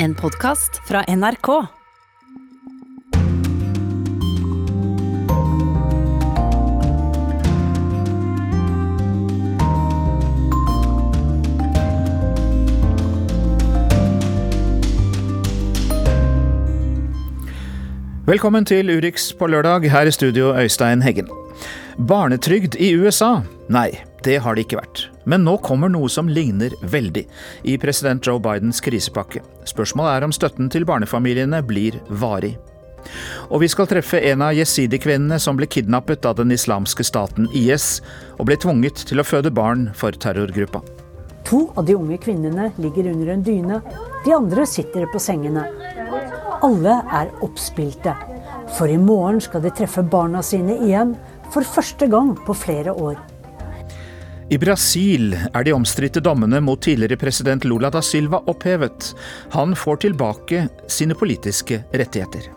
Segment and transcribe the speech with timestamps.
[0.00, 1.48] En podkast fra NRK.
[18.26, 21.26] Velkommen til Urix på lørdag, her i studio Øystein Heggen.
[22.08, 23.40] Barnetrygd i USA?
[23.68, 23.90] Nei,
[24.24, 25.04] det har det ikke vært.
[25.28, 27.24] Men nå kommer noe som ligner veldig
[27.68, 29.42] i president Joe Bidens krisepakke.
[29.68, 32.56] Spørsmålet er om støtten til barnefamiliene blir varig.
[33.48, 38.00] Og vi skal treffe en av jesidi-kvinnene som ble kidnappet av den islamske staten IS,
[38.36, 40.82] og ble tvunget til å føde barn for terrorgruppa.
[41.48, 43.80] To av de unge kvinnene ligger under en dyne,
[44.26, 45.64] de andre sitter på sengene.
[46.66, 48.12] Alle er oppspilte,
[48.76, 51.14] for i morgen skal de treffe barna sine igjen,
[51.54, 53.16] for første gang på flere år.
[54.50, 59.10] I Brasil er de omstridte dommene mot tidligere president Lula da Silva opphevet.
[59.52, 62.48] Han får tilbake sine politiske rettigheter.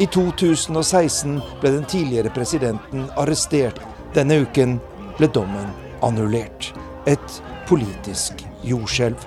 [0.00, 3.76] I 2016 ble den tidligere presidenten arrestert.
[4.16, 4.78] Denne uken
[5.18, 6.72] ble dommen annullert.
[7.04, 9.20] Et politisk jordskjelv.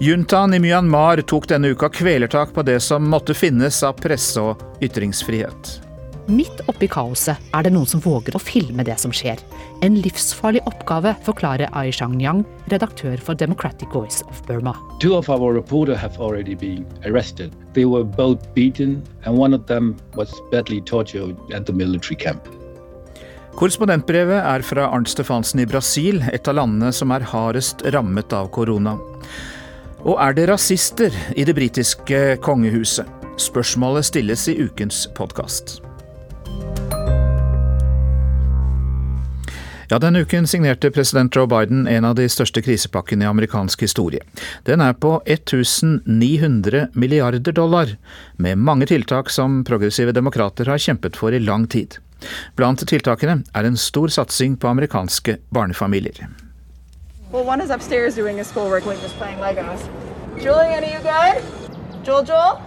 [0.00, 4.80] Juntaen i Myanmar tok denne uka kvelertak på det som måtte finnes av presse- og
[4.80, 5.83] ytringsfrihet.
[6.24, 9.36] Midt oppi kaoset er det noen som våger å filme det som skjer.
[9.84, 12.40] En livsfarlig oppgave, forklarer Ai Shang-yang,
[12.72, 14.72] redaktør for Democratic Voice of Burma.
[15.04, 17.52] To of our reporters have already been arrested.
[17.74, 22.48] They were both beaten, and one of them was badly tortured at the military camp.
[23.54, 28.48] Korrespondentbrevet er fra Arnt Stefansen i Brasil, et av landene som er hardest rammet av
[28.48, 28.96] korona.
[30.08, 33.04] Og er det rasister i det britiske kongehuset?
[33.36, 35.82] Spørsmålet stilles i ukens podkast.
[39.90, 44.22] Ja, Denne uken signerte president Joe Biden en av de største krisepakkene i amerikansk historie.
[44.64, 47.96] Den er på 1900 milliarder dollar,
[48.36, 51.98] med mange tiltak som progressive demokrater har kjempet for i lang tid.
[52.56, 56.28] Blant tiltakene er en stor satsing på amerikanske barnefamilier.
[57.30, 58.86] Well, one is upstairs doing his schoolwork.
[58.86, 59.88] Wait, just playing Legos.
[60.38, 61.42] Julie, are you good?
[62.06, 62.58] Joel, Joel?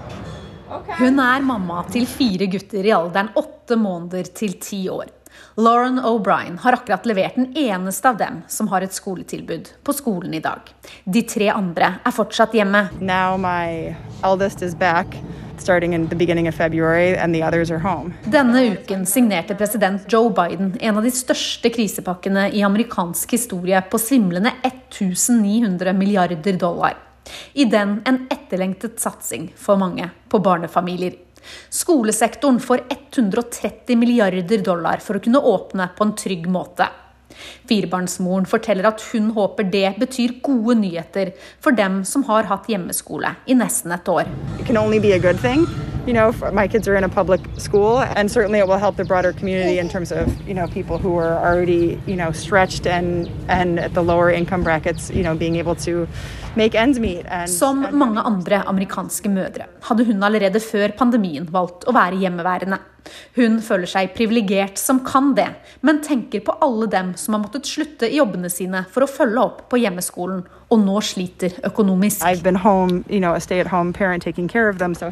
[0.69, 0.97] Okay.
[0.99, 5.16] Hun er mamma til fire gutter i alderen åtte måneder til ti år.
[5.59, 10.33] Lauren O'Brien har akkurat levert den eneste av dem som har et skoletilbud på skolen
[10.37, 10.59] i dag.
[11.03, 12.83] De tre andre er fortsatt hjemme.
[13.01, 15.17] Now my eldest is back.
[18.37, 23.97] Denne uken signerte president Joe Biden en av de største krisepakkene i amerikansk historie på
[23.97, 26.93] svimlende 1900 milliarder dollar.
[27.57, 31.17] I den en etterlengtet satsing for mange på barnefamilier.
[31.69, 36.89] Skolesektoren får 130 milliarder dollar for å kunne åpne på en trygg måte.
[37.69, 43.35] Firebarnsmoren forteller at hun håper det betyr gode nyheter for dem som har hatt hjemmeskole
[43.45, 44.29] i nesten et år.
[46.07, 49.03] You know, my kids are in a public school, and certainly it will help the
[49.03, 53.29] broader community in terms of you know people who are already you know stretched and
[53.49, 56.07] and at the lower income brackets, you know, being able to
[57.51, 62.79] Som mange andre amerikanske mødre hadde hun allerede før pandemien valgt å være hjemmeværende.
[63.37, 65.47] Hun føler seg privilegert som kan det,
[65.85, 69.43] men tenker på alle dem som har måttet slutte i jobbene sine for å følge
[69.43, 72.23] opp på hjemmeskolen, og nå sliter økonomisk.
[72.63, 73.33] Home, you know,
[74.77, 75.07] them, so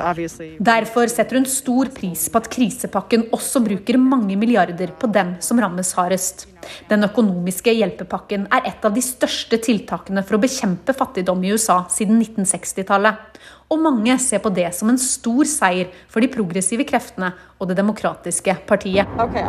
[0.00, 0.56] obviously...
[0.58, 5.60] Derfor setter hun stor pris på at krisepakken også bruker mange milliarder på dem som
[5.60, 6.46] rammes hardest.
[6.88, 11.82] Den økonomiske hjelpepakken er et av de største tiltakene for å bekjempe fattigdom i USA
[11.92, 17.30] siden 1960-tallet og mange ser på det som en stor seier for de progressive kreftene
[17.60, 19.06] og Det demokratiske partiet.
[19.20, 19.44] Okay,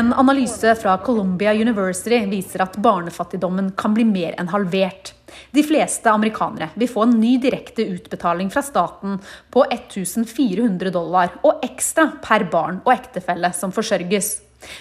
[0.00, 5.14] en analyse fra Columbia University viser at barnefattigdommen kan bli mer enn halvert.
[5.54, 9.20] De fleste amerikanere vil få en ny direkte utbetaling fra staten
[9.54, 14.40] på 1400 dollar og ekstra per barn og ektefelle som forsørges.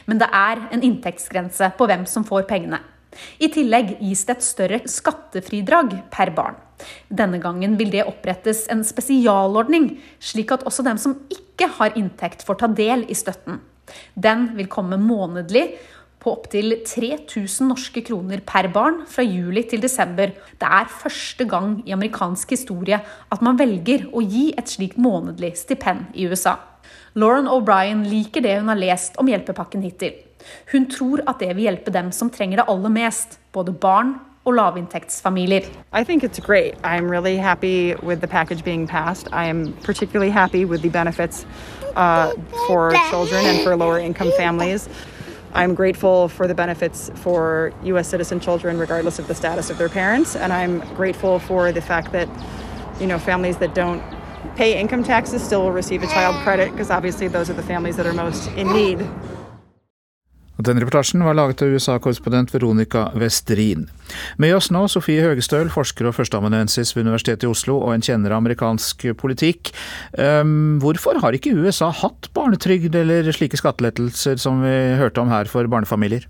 [0.09, 2.81] Men det er en inntektsgrense på hvem som får pengene.
[3.41, 6.57] I tillegg gis det et større skattefridrag per barn.
[7.09, 12.45] Denne gangen vil det opprettes en spesialordning, slik at også dem som ikke har inntekt,
[12.47, 13.59] får ta del i støtten.
[14.15, 15.79] Den vil komme månedlig
[16.19, 20.33] på opptil 3000 norske kroner per barn fra juli til desember.
[20.59, 25.55] Det er første gang i amerikansk historie at man velger å gi et slikt månedlig
[25.61, 26.57] stipend i USA.
[27.15, 30.28] Lauren O'Brien liker det hun har lest om hjelpepakken hittil.
[30.71, 34.15] Hun tror at det vil hjelpe dem som trenger det aller mest, både barn
[34.45, 35.61] og lavinntektsfamilier.
[35.93, 36.73] I think it's great.
[36.83, 39.27] I'm really happy with the package being passed.
[39.31, 41.45] I am particularly happy with the benefits
[41.95, 42.31] uh,
[42.67, 44.89] for children and for lower income families.
[45.53, 48.07] I'm grateful for the benefits for U.S.
[48.07, 52.11] citizen children, regardless of the status of their parents, and I'm grateful for the fact
[52.11, 52.29] that,
[52.99, 54.03] you know, families that don't
[54.55, 57.97] pay income taxes still will receive a child credit because obviously those are the families
[57.97, 58.99] that are most in need.
[60.59, 63.85] Den reportasjen var laget av USA-korrespondent Veronica Westrin.
[64.35, 68.33] Med oss nå Sofie Høgestøl, forsker og førsteamanuensis ved Universitetet i Oslo og en kjenner
[68.35, 69.71] av amerikansk politikk.
[70.19, 75.47] Um, hvorfor har ikke USA hatt barnetrygd eller slike skattelettelser som vi hørte om her
[75.47, 76.27] for barnefamilier?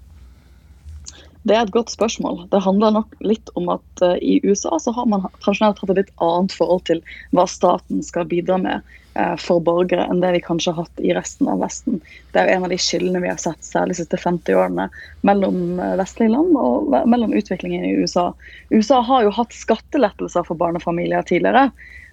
[1.50, 2.44] Det er et godt spørsmål.
[2.54, 6.04] Det handler nok litt om at uh, i USA så har man tradisjonelt hatt et
[6.04, 7.02] litt annet forhold til
[7.34, 8.98] hva staten skal bidra med
[9.42, 12.00] for borgere, enn det vi kanskje har hatt i resten av Vesten.
[12.34, 14.90] Det er en av de skillene vi har sett særlig de siste 50 årene
[15.28, 18.30] mellom uh, vestlige land og mellom utviklingen i USA.
[18.74, 21.70] USA har jo hatt skattelettelser for barnefamilier tidligere.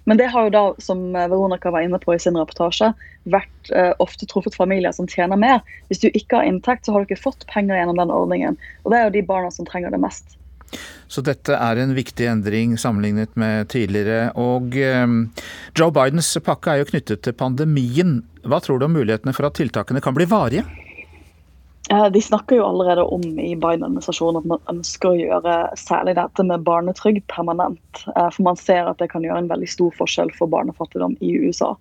[0.07, 2.93] Men det har jo da, som Veronica var inne på i sin reportasje,
[3.27, 5.59] vært eh, ofte truffet familier som tjener mer.
[5.89, 8.55] Hvis du ikke har inntekt, så har du ikke fått penger gjennom den ordningen.
[8.85, 10.36] Og det er jo de barna som trenger det mest.
[11.07, 14.33] Så dette er en viktig endring sammenlignet med tidligere.
[14.35, 15.05] Og eh,
[15.77, 18.19] Joe Bidens pakke er jo knyttet til pandemien.
[18.47, 20.67] Hva tror du om mulighetene for at tiltakene kan bli varige?
[21.87, 26.65] De snakker jo allerede om i Biden-administrasjonen at man ønsker å gjøre særlig dette med
[26.67, 28.01] barnetrygd permanent.
[28.11, 31.37] Eh, for man ser at det kan gjøre en veldig stor forskjell for barnefattigdom i
[31.45, 31.77] USA.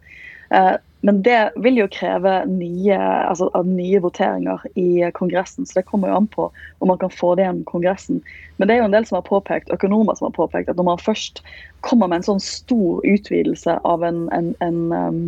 [1.06, 6.16] Men det vil jo kreve nye, altså, nye, voteringer i Kongressen, så det kommer jo
[6.16, 6.48] an på
[6.82, 8.18] om man kan få det gjennom Kongressen.
[8.56, 10.88] Men det er jo en del som har påpekt, økonomer som har påpekt at når
[10.88, 11.44] man først
[11.86, 15.20] kommer med en sånn stor utvidelse av en, en, en, um,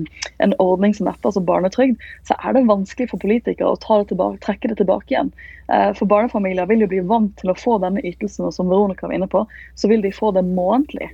[0.42, 4.42] en ordning som dette, altså barnetrygd, så er det vanskelig for politikere å det tilbake,
[4.48, 5.30] trekke det tilbake igjen.
[5.70, 9.06] Eh, for barnefamilier vil jo bli vant til å få denne ytelsen, og som Veronica
[9.06, 9.44] var inne på,
[9.78, 11.12] så vil de få det månedlig.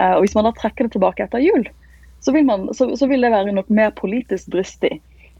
[0.00, 1.68] Eh, og hvis man da trekker det tilbake etter jul,
[2.20, 4.98] så vil, man, så, så vil det være nok mer politisk dristig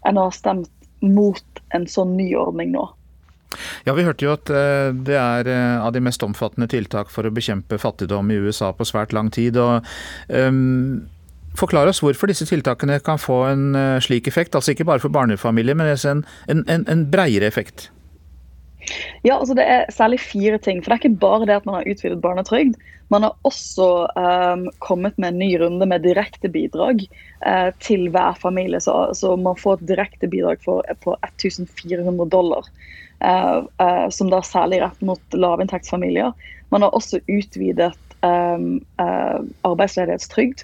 [0.08, 2.86] enn å ha stemt mot en sånn ny ordning nå.
[3.84, 7.26] Ja, Vi hørte jo at eh, det er eh, av de mest omfattende tiltak for
[7.26, 9.58] å bekjempe fattigdom i USA på svært lang tid.
[9.58, 9.86] og
[10.28, 11.08] um,
[11.58, 14.54] Forklar oss hvorfor disse tiltakene kan få en uh, slik effekt.
[14.54, 17.88] Altså ikke bare for barnefamilier, men en, en, en, en breiere effekt.
[19.24, 20.82] Ja, altså Det er særlig fire ting.
[20.82, 22.78] For Det er ikke bare det at man har utvidet barnetrygd.
[23.10, 27.02] Man har også um, kommet med en ny runde med direkte bidrag
[27.46, 28.80] uh, til hver familie.
[28.80, 32.68] Så, så, man får et direkte bidrag for, på 1400 dollar.
[33.20, 36.32] Uh, uh, som da særlig rett mot lavinntektsfamilier.
[36.70, 38.78] Man har også utvidet um,
[39.66, 40.62] arbeidsledighetstrygd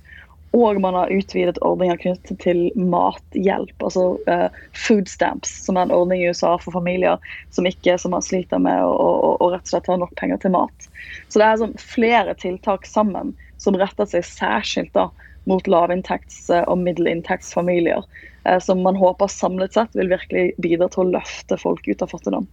[0.56, 5.94] og man har utvidet ordninger knyttet til mathjelp, altså uh, food stamps, som er en
[5.94, 7.20] ordning i USA for familier
[7.54, 10.88] som ikke som man sliter med å rett og slett ha nok penger til mat.
[11.28, 15.10] Så det er sånn flere tiltak sammen som retter seg særskilt da,
[15.46, 18.06] mot lavinntekts- og middelinntektsfamilier,
[18.48, 22.14] uh, som man håper samlet sett vil virkelig bidra til å løfte folk ut av
[22.14, 22.48] fattigdom.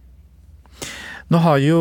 [1.32, 1.78] Nå har jo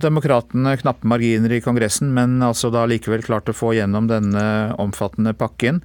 [0.00, 4.44] demokratene knappe marginer i Kongressen, men altså da likevel klart å få gjennom denne
[4.80, 5.82] omfattende pakken.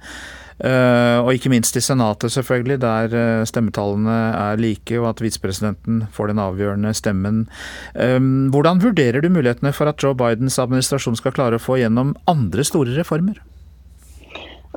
[0.60, 6.02] Uh, og ikke minst i Senatet, selvfølgelig, der uh, stemmetallene er like, og at visepresidenten
[6.12, 7.46] får den avgjørende stemmen.
[7.94, 12.12] Um, hvordan vurderer du mulighetene for at Joe Bidens administrasjon skal klare å få gjennom
[12.28, 13.40] andre store reformer?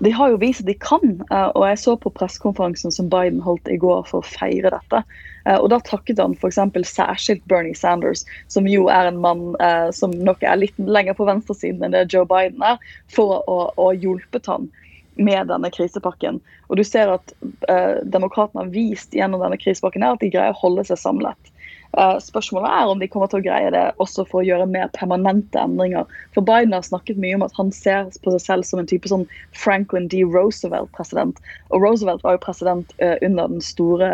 [0.04, 3.70] De har jo vist at de kan, og jeg så på pressekonferansen som Biden holdt
[3.72, 5.04] i går for å feire dette.
[5.46, 6.60] Eh, og Da takket han f.eks.
[6.90, 11.28] særskilt Bernie Sanders, som jo er en mann eh, som nok er litt lenger på
[11.30, 12.80] venstresiden enn det Joe Biden er,
[13.12, 14.70] for å, ha hjulpet han
[15.16, 16.40] med denne krisepakken.
[16.72, 17.36] Og du ser at
[17.70, 21.53] eh, Demokratene har vist gjennom denne krisepakken at de greier å holde seg samlet.
[21.94, 24.90] Uh, spørsmålet er om de kommer til å greie det også for å gjøre mer
[24.96, 26.10] permanente endringer.
[26.34, 29.12] For Biden har snakket mye om at han ser på seg selv som en type
[29.12, 30.24] sånn Franklin D.
[30.26, 31.38] Roosevelt-president.
[31.70, 34.10] Og Roosevelt var jo president uh, under den store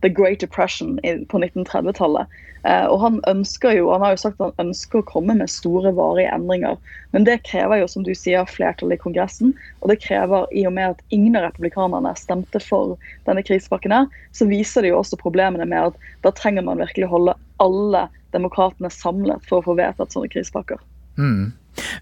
[0.00, 2.26] the Great Depression på 1930-tallet.
[2.62, 5.50] Eh, og Han ønsker jo, han har jo sagt at han ønsker å komme med
[5.50, 6.78] store, varige endringer.
[7.14, 9.54] Men det krever jo, som du sier, flertall i Kongressen.
[9.82, 12.96] Og det krever, i og med at ingen av republikanerne stemte for
[13.28, 17.36] denne krisepakken, så viser det jo også problemene med at da trenger man virkelig holde
[17.62, 20.82] alle demokratene samlet for å få vedtatt sånne krisepakker.
[21.18, 21.54] Mm.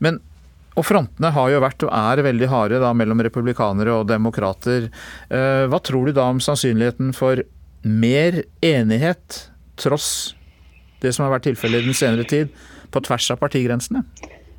[0.05, 0.19] Men
[0.77, 4.91] og Frontene har jo vært og er veldig harde da, mellom republikanere og demokrater.
[5.33, 7.41] Eh, hva tror du da om sannsynligheten for
[7.87, 9.47] mer enighet,
[9.79, 10.35] tross
[11.03, 12.51] det som har vært tilfellet i den senere tid,
[12.91, 14.03] på tvers av partigrensene?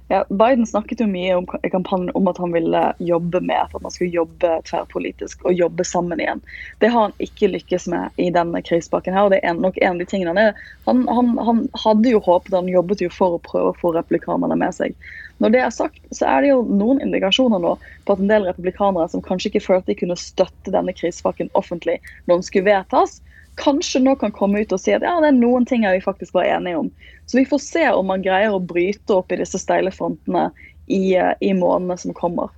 [0.07, 3.91] Ja, Biden snakket jo mye om, kampanjen om at han ville jobbe med at man
[3.91, 6.39] skulle jobbe tverrpolitisk og jobbe sammen igjen.
[6.79, 9.13] Det har han ikke lykkes med i denne krisepakken.
[9.13, 10.45] her, og det er nok en av de tingene
[10.87, 14.55] han, han, han, hadde jo håpet, han jobbet jo for å prøve å få replikanerne
[14.55, 14.95] med seg.
[15.43, 17.75] Når det er sagt, så er det jo noen indikasjoner nå
[18.07, 21.99] på at en del republikanere som kanskje ikke følte de kunne støtte denne krisepakken offentlig
[22.25, 23.19] når den skulle vedtas,
[23.57, 26.35] kanskje nå kan komme ut og si at ja, det er noen ting vi faktisk
[26.37, 26.91] var enige om.
[27.25, 30.49] Så vi får se om man greier å bryte opp i disse steile frontene
[30.85, 32.53] i, eh, i månedene som kommer.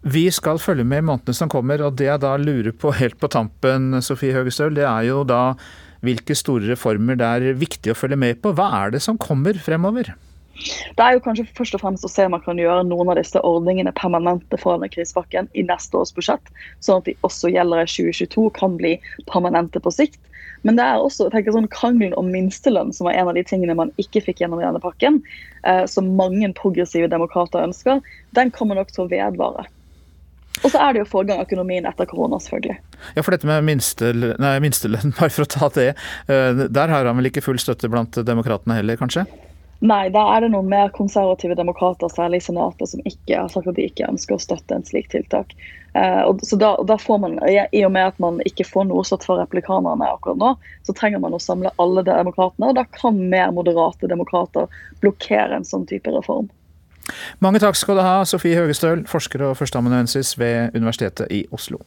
[0.00, 3.18] Vi skal følge med i månedene som kommer, og det jeg da lurer på helt
[3.20, 5.54] på tampen, Sofie Høgestøl, det er jo da
[6.04, 8.54] hvilke store reformer det er viktig å følge med på.
[8.56, 10.14] Hva er det som kommer fremover?
[10.60, 13.18] Det er jo kanskje først og fremst å se om man kan gjøre noen av
[13.20, 16.52] disse ordningene permanente for denne krisepakken i neste års budsjett,
[16.84, 18.96] sånn at de også gjelder i 2022, kan bli
[19.30, 20.20] permanente på sikt.
[20.66, 23.76] Men det er også tenker sånn krangelen om minstelønn, som var en av de tingene
[23.78, 25.20] man ikke fikk gjennom i denne pakken,
[25.64, 28.02] eh, som mange progressive demokrater ønsker,
[28.36, 29.64] den kommer nok til å vedvare.
[30.60, 32.76] Og så er det jo å få økonomien etter korona, selvfølgelig.
[33.16, 34.56] Ja, for dette med minstelønn, nei,
[35.20, 35.92] bare for å ta det.
[36.28, 39.24] Eh, der har han vel ikke full støtte blant demokratene heller, kanskje?
[39.80, 43.76] Nei, da er det noen mer konservative demokrater, særlig i Senatet, som ikke har at
[43.76, 45.54] de ikke ønsker å støtte en slik tiltak.
[45.96, 49.06] Eh, og, så da, da, får man, I og med at man ikke får noe
[49.08, 50.50] satt for replikanerne akkurat nå,
[50.84, 54.68] så trenger man å samle alle demokratene, og da kan mer moderate demokrater
[55.00, 56.50] blokkere en sånn type reform.
[57.40, 61.80] Mange takk skal du ha, Sofie Høgestøl, forsker og førsteamanuensis ved Universitetet i Oslo.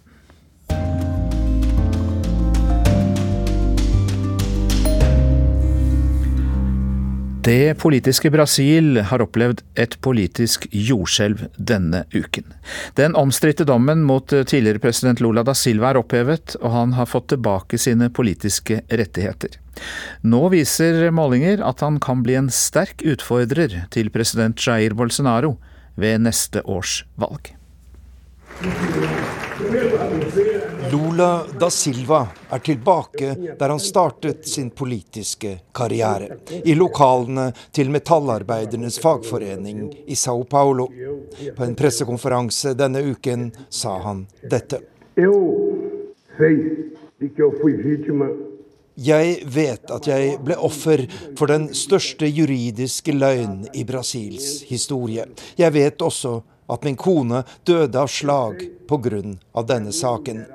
[7.43, 12.45] Det politiske Brasil har opplevd et politisk jordskjelv denne uken.
[12.95, 17.27] Den omstridte dommen mot tidligere president Lula da Silva er opphevet, og han har fått
[17.33, 19.57] tilbake sine politiske rettigheter.
[20.23, 25.57] Nå viser målinger at han kan bli en sterk utfordrer til president Jair Bolsonaro
[25.99, 27.51] ved neste års valg.
[30.93, 36.37] Lula da Silva er tilbake der han startet sin politiske karriere.
[36.65, 40.85] I lokalene til metallarbeidernes fagforening i Sao Paulo.
[41.57, 44.83] På en pressekonferanse denne uken sa han dette.
[48.93, 55.25] Jeg vet at jeg ble offer for den største juridiske løgn i Brasils historie.
[55.57, 56.37] Jeg vet også
[56.73, 59.63] at min kone døde av slag pga.
[59.67, 60.45] denne saken.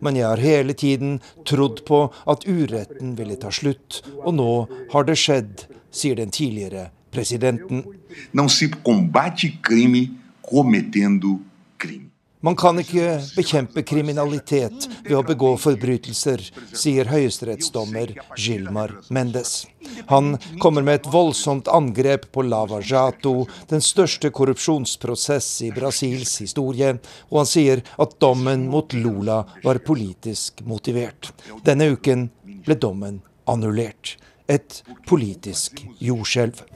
[0.00, 4.50] Men jeg har hele tiden trodd på at uretten ville ta slutt, og nå
[4.92, 7.84] har det skjedd, sier den tidligere presidenten.
[8.32, 8.70] Não se.
[12.42, 16.42] Man kan ikke bekjempe kriminalitet ved å begå forbrytelser,
[16.74, 19.68] sier høyesterettsdommer Gilmar Mendes.
[20.10, 26.96] Han kommer med et voldsomt angrep på Lava Jato, den største korrupsjonsprosess i Brasils historie,
[27.30, 31.30] og han sier at dommen mot Lula var politisk motivert.
[31.62, 32.26] Denne uken
[32.66, 34.16] ble dommen annullert
[34.50, 36.66] et politisk jordskjelv.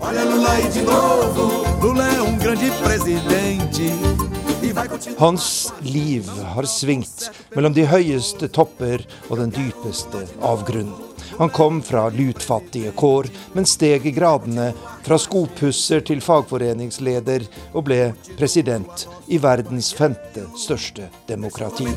[5.18, 10.94] Hans liv har svingt mellom de høyeste topper og den dypeste avgrunnen.
[11.38, 14.70] Han kom fra lutfattige kår, men steg i gradene
[15.04, 18.00] fra skopusser til fagforeningsleder og ble
[18.38, 21.88] president i verdens femte største demokrati.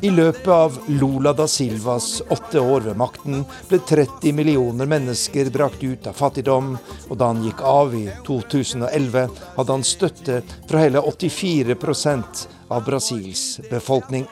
[0.00, 5.82] I løpet av Lula da Silvas åtte år ved makten ble 30 millioner mennesker brakt
[5.82, 6.76] ut av fattigdom,
[7.08, 9.24] og da han gikk av i 2011,
[9.56, 10.38] hadde han støtte
[10.68, 14.28] fra hele 84% av Brasils befolkning.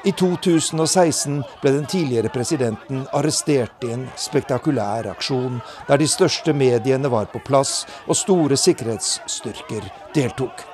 [0.00, 7.12] I 2016 ble den tidligere presidenten arrestert i en spektakulær aksjon, der de største mediene
[7.12, 10.69] var på plass og store sikkerhetsstyrker deltok.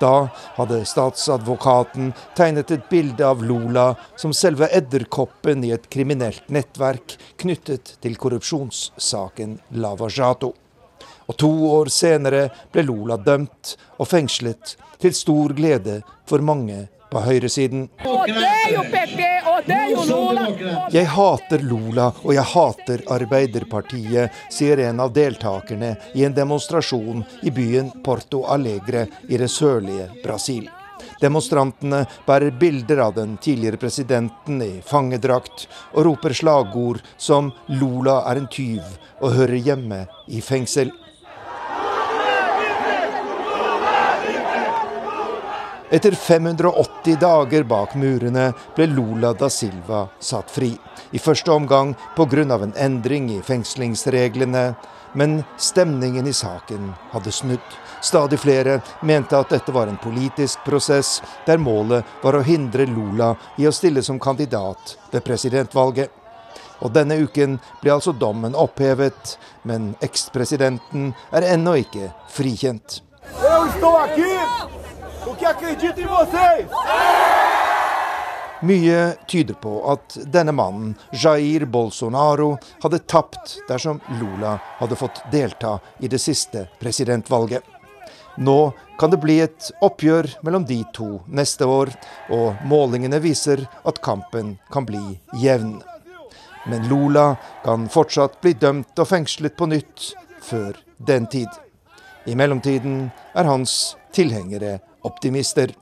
[0.00, 7.16] Da hadde statsadvokaten tegnet et bilde av Lola som selve edderkoppen i et kriminelt nettverk
[7.42, 10.52] knyttet til korrupsjonssaken Lava Jato.
[11.28, 17.22] Og to år senere ble Lola dømt og fengslet, til stor glede for mange på
[17.24, 17.88] høyresiden.
[20.92, 27.54] Jeg hater Lula og jeg hater Arbeiderpartiet, sier en av deltakerne i en demonstrasjon i
[27.54, 30.68] byen Porto Alegre i det sørlige Brasil.
[31.18, 38.36] Demonstrantene bærer bilder av den tidligere presidenten i fangedrakt, og roper slagord som 'Lula er
[38.38, 40.92] en tyv' og hører hjemme i fengsel'.
[45.90, 50.74] Etter 580 dager bak murene ble Lula da Silva satt fri.
[51.10, 52.42] I første omgang pga.
[52.42, 54.74] en endring i fengslingsreglene,
[55.12, 57.64] men stemningen i saken hadde snudd.
[58.02, 63.34] Stadig flere mente at dette var en politisk prosess, der målet var å hindre Lula
[63.56, 66.10] i å stille som kandidat ved presidentvalget.
[66.80, 73.00] Og denne uken ble altså dommen opphevet, men ekspresidenten er ennå ikke frikjent.
[73.40, 74.77] Jeg står her
[78.60, 85.78] Mye tyder på at denne mannen, Jair Bolsonaro, hadde tapt dersom Lula hadde fått delta
[86.02, 87.62] i det siste presidentvalget.
[88.38, 91.92] Nå kan det bli et oppgjør mellom de to neste år,
[92.34, 95.02] og målingene viser at kampen kan bli
[95.38, 95.78] jevn.
[96.66, 101.48] Men Lula kan fortsatt bli dømt og fengslet på nytt før den tid.
[102.26, 104.78] I mellomtiden er hans tilhengere
[105.08, 105.72] optimister.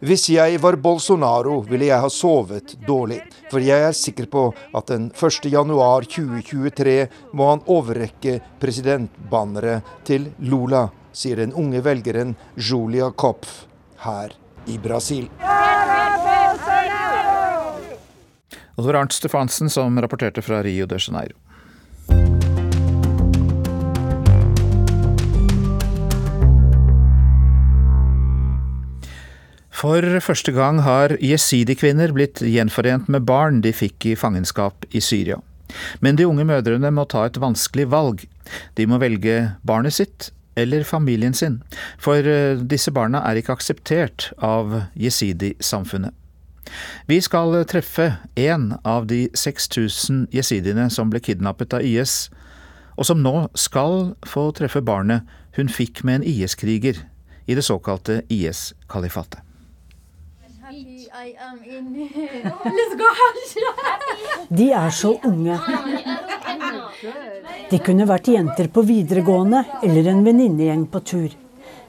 [0.00, 3.18] Hvis jeg var Bolsonaro, ville jeg ha sovet dårlig.
[3.50, 4.44] For jeg er sikker på
[4.78, 6.94] at den 1.1.2023
[7.34, 13.64] må han overrekke presidentbanneret til Lula, sier den unge velgeren Julia Kopf
[14.06, 14.36] her
[14.70, 15.26] i Brasil.
[18.76, 21.45] Og det var Arnt Stefansen som rapporterte fra Rio de Janeiro.
[29.76, 35.36] For første gang har jesidi-kvinner blitt gjenforent med barn de fikk i fangenskap i Syria.
[36.00, 38.22] Men de unge mødrene må ta et vanskelig valg.
[38.78, 39.34] De må velge
[39.68, 41.58] barnet sitt eller familien sin,
[42.00, 46.14] for eh, disse barna er ikke akseptert av jesidi-samfunnet.
[47.06, 52.30] Vi skal treffe en av de 6000 jesidiene som ble kidnappet av IS,
[52.96, 55.28] og som nå skal få treffe barnet
[55.60, 57.04] hun fikk med en IS-kriger
[57.44, 59.45] i det såkalte IS-kalifatet.
[64.48, 65.56] De er så unge.
[67.70, 71.30] De kunne vært jenter på videregående eller en venninnegjeng på tur.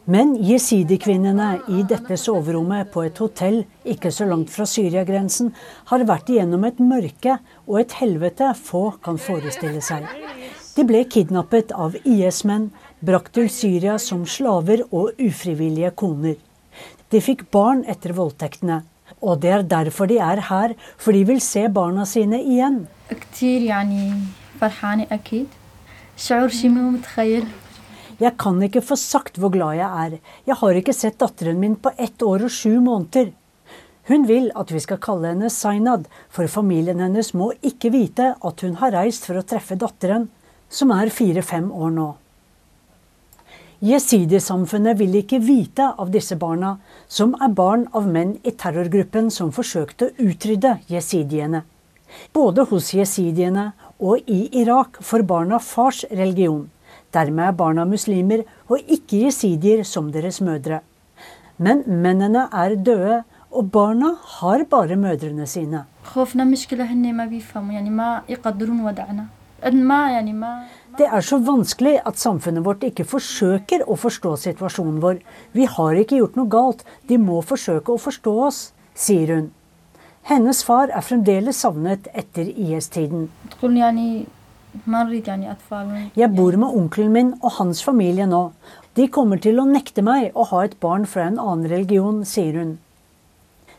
[0.07, 5.51] Men jesidi-kvinnene i dette soverommet på et hotell ikke så langt fra Syria-grensen
[5.91, 10.07] har vært igjennom et mørke og et helvete få kan forestille seg.
[10.77, 12.69] De ble kidnappet av IS-menn,
[13.03, 16.37] brakt til Syria som slaver og ufrivillige koner.
[17.11, 18.85] De fikk barn etter voldtektene.
[19.21, 22.85] Og det er derfor de er her, for de vil se barna sine igjen.
[28.17, 30.19] Jeg kan ikke få sagt hvor glad jeg er.
[30.49, 33.33] Jeg har ikke sett datteren min på ett år og sju måneder.
[34.07, 38.63] Hun vil at vi skal kalle henne Zainad, for familien hennes må ikke vite at
[38.63, 40.29] hun har reist for å treffe datteren,
[40.69, 42.07] som er fire-fem år nå.
[43.77, 49.51] Jesidi-samfunnet vil ikke vite av disse barna, som er barn av menn i terrorgruppen som
[49.53, 51.61] forsøkte å utrydde jesidiene.
[52.33, 53.67] Både hos jesidiene
[53.99, 56.65] og i Irak får barna fars religion.
[57.13, 60.81] Dermed er barna muslimer og ikke jesidier som deres mødre.
[61.61, 65.85] Men mennene er døde, og barna har bare mødrene sine.
[70.97, 75.19] Det er så vanskelig at samfunnet vårt ikke forsøker å forstå situasjonen vår.
[75.53, 78.61] Vi har ikke gjort noe galt, de må forsøke å forstå oss,
[78.97, 79.51] sier hun.
[80.27, 83.29] Hennes far er fremdeles savnet etter IS-tiden.
[86.17, 88.41] Jeg bor med onkelen min og hans familie nå.
[88.97, 92.57] De kommer til å nekte meg å ha et barn fra en annen religion, sier
[92.57, 92.73] hun.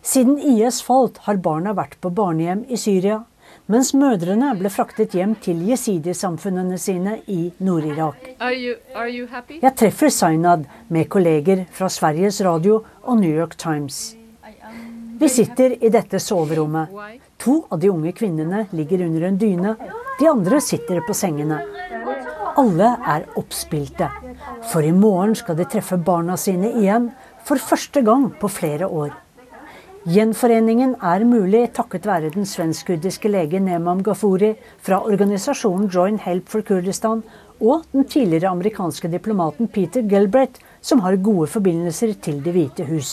[0.06, 3.24] Siden IS falt, har barna vært på barnehjem i Syria,
[3.68, 8.30] mens mødrene ble fraktet hjem til jesidi-samfunnene sine i Nord-Irak.
[8.40, 14.14] Jeg treffer Zainad med kolleger fra Sveriges Radio og New York Times.
[15.18, 16.94] Vi sitter i dette soverommet.
[17.42, 19.76] To av de unge kvinnene ligger under en dyne,
[20.18, 21.60] de andre sitter på sengene.
[22.58, 24.08] Alle er oppspilte,
[24.72, 27.12] for i morgen skal de treffe barna sine igjen,
[27.46, 29.12] for første gang på flere år.
[30.08, 36.64] Gjenforeningen er mulig takket være den svensk-kurdiske legen Nemam Ghafouri fra organisasjonen Join Help for
[36.64, 37.18] Kurdistan
[37.60, 43.10] og den tidligere amerikanske diplomaten Peter Gelbrett, som har gode forbindelser til Det hvite hus.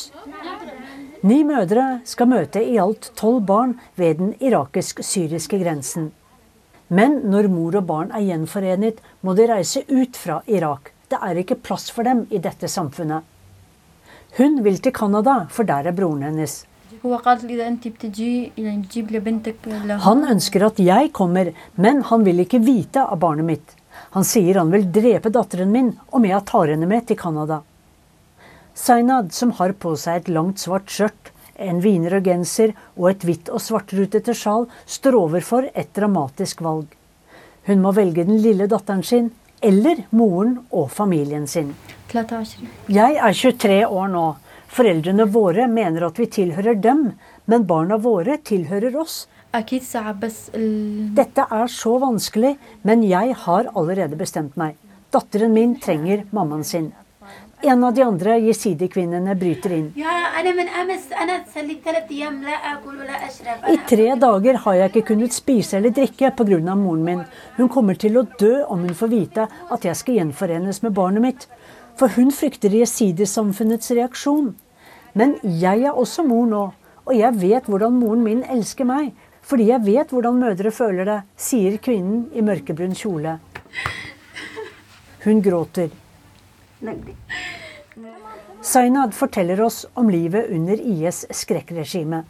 [1.28, 6.14] Ni mødre skal møte i alt tolv barn ved den irakisk-syriske grensen.
[6.88, 10.94] Men når mor og barn er gjenforenet, må de reise ut fra Irak.
[11.12, 13.28] Det er ikke plass for dem i dette samfunnet.
[14.40, 16.56] Hun vil til Canada, for der er broren hennes.
[20.06, 23.76] Han ønsker at jeg kommer, men han vil ikke vite av barnet mitt.
[24.16, 27.62] Han sier han vil drepe datteren min om jeg tar henne med til Canada.
[28.76, 33.50] Zainad, som har på seg et langt svart skjørt, en wienerrød genser og et hvitt
[33.54, 36.90] og svartrutete sjal, står overfor et dramatisk valg.
[37.66, 39.32] Hun må velge den lille datteren sin
[39.64, 41.72] eller moren og familien sin.
[42.92, 44.26] Jeg er 23 år nå.
[44.76, 47.06] Foreldrene våre mener at vi tilhører dem,
[47.48, 49.22] men barna våre tilhører oss.
[51.16, 54.76] Dette er så vanskelig, men jeg har allerede bestemt meg.
[55.16, 56.92] Datteren min trenger mammaen sin.
[57.64, 59.88] En av de andre jesidi-kvinnene bryter inn.
[63.72, 66.76] I tre dager har jeg ikke kunnet spise eller drikke pga.
[66.76, 67.24] moren min.
[67.56, 71.22] Hun kommer til å dø om hun får vite at jeg skal gjenforenes med barnet
[71.22, 71.48] mitt.
[71.96, 74.54] For hun frykter jesidi-samfunnets reaksjon.
[75.16, 76.64] Men jeg er også mor nå,
[77.06, 79.14] og jeg vet hvordan moren min elsker meg.
[79.46, 83.38] Fordi jeg vet hvordan mødre føler det, sier kvinnen i mørkebrun kjole.
[85.26, 85.94] Hun gråter.
[88.66, 92.24] Zainad forteller oss om livet under IS skrekkregime.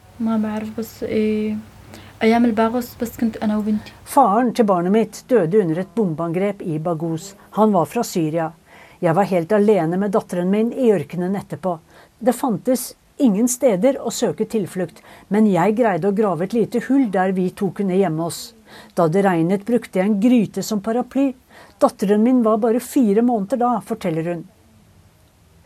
[4.05, 7.33] Faren til barnet mitt døde under et bombeangrep i Baghuz.
[7.57, 8.51] Han var fra Syria.
[8.99, 11.77] Jeg var helt alene med datteren min i ørkenen etterpå.
[12.19, 17.09] Det fantes ingen steder å søke tilflukt, men jeg greide å grave et lite hull
[17.11, 18.53] der vi to kunne gjemme oss.
[18.95, 21.33] Da det regnet, brukte jeg en gryte som paraply.
[21.79, 24.43] Datteren min var bare fire måneder da, forteller hun.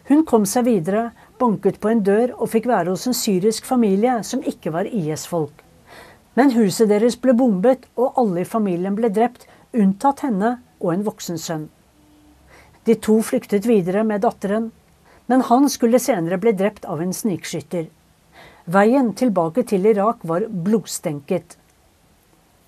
[0.09, 4.19] Hun kom seg videre, banket på en dør og fikk være hos en syrisk familie
[4.25, 5.62] som ikke var IS-folk.
[6.33, 11.05] Men huset deres ble bombet, og alle i familien ble drept, unntatt henne og en
[11.05, 11.67] voksen sønn.
[12.89, 14.71] De to flyktet videre med datteren,
[15.29, 17.87] men han skulle senere bli drept av en snikskytter.
[18.65, 21.55] Veien tilbake til Irak var blodstenket.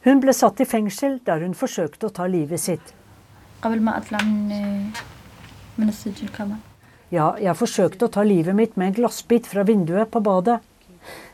[0.05, 2.93] Hun ble satt i fengsel der hun forsøkte å ta livet sitt.
[7.11, 10.61] Ja, jeg forsøkte å ta livet mitt med en glassbit fra vinduet på badet.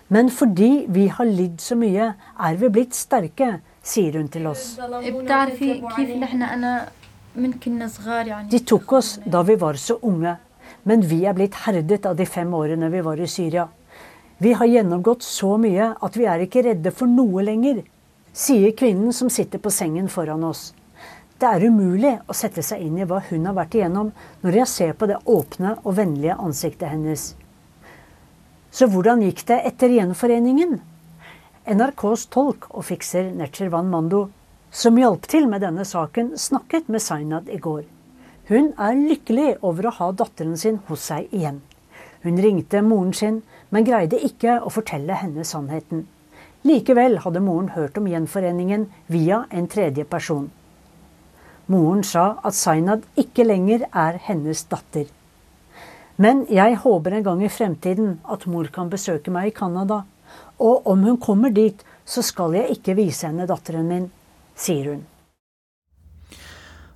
[0.07, 4.77] Men fordi vi har lidd så mye, er vi blitt sterke, sier hun til oss.
[8.51, 10.37] De tok oss da vi var så unge,
[10.88, 13.67] men vi er blitt herdet av de fem årene vi var i Syria.
[14.38, 17.82] Vi har gjennomgått så mye at vi er ikke redde for noe lenger,
[18.32, 20.69] sier kvinnen som sitter på sengen foran oss.
[21.38, 24.13] Det er umulig å sette seg inn i hva hun har vært igjennom,
[24.45, 27.28] når jeg ser på det åpne og vennlige ansiktet hennes.
[28.71, 30.80] Så hvordan gikk det etter gjenforeningen?
[31.67, 34.28] NRKs tolk og fikser Netchervan Mando,
[34.71, 37.84] som hjalp til med denne saken, snakket med Zainad i går.
[38.47, 41.60] Hun er lykkelig over å ha datteren sin hos seg igjen.
[42.23, 46.05] Hun ringte moren sin, men greide ikke å fortelle henne sannheten.
[46.67, 50.47] Likevel hadde moren hørt om gjenforeningen via en tredje person.
[51.67, 55.12] Moren sa at Zainab ikke lenger er hennes datter.
[56.15, 60.05] Men jeg håper en gang i fremtiden at mor kan besøke meg i Canada.
[60.63, 64.10] Og om hun kommer dit, så skal jeg ikke vise henne datteren min,
[64.55, 65.05] sier hun.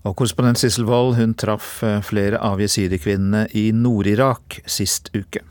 [0.01, 5.45] Og korrespondent Sissel Wold hun traff eh, flere av jesidi-kvinnene i Nord-Irak sist uke.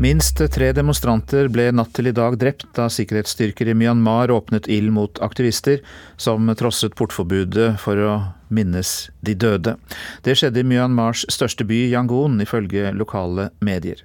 [0.00, 4.92] Minst tre demonstranter ble natt til i dag drept da sikkerhetsstyrker i Myanmar åpnet ild
[4.96, 5.82] mot aktivister
[6.16, 8.14] som trosset portforbudet for å
[8.50, 9.76] minnes de døde.
[10.26, 14.02] Det skjedde i Myanmars største by, Yangon, ifølge lokale medier.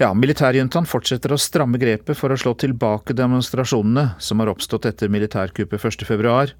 [0.00, 5.12] Ja, Militærjuntaen fortsetter å stramme grepet for å slå tilbake demonstrasjonene som har oppstått etter
[5.12, 6.56] militærkuppet 1.2.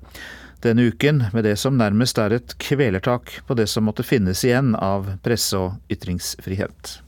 [0.65, 4.73] Denne uken med det som nærmest er et kvelertak på det som måtte finnes igjen
[4.79, 7.01] av presse- og ytringsfrihet.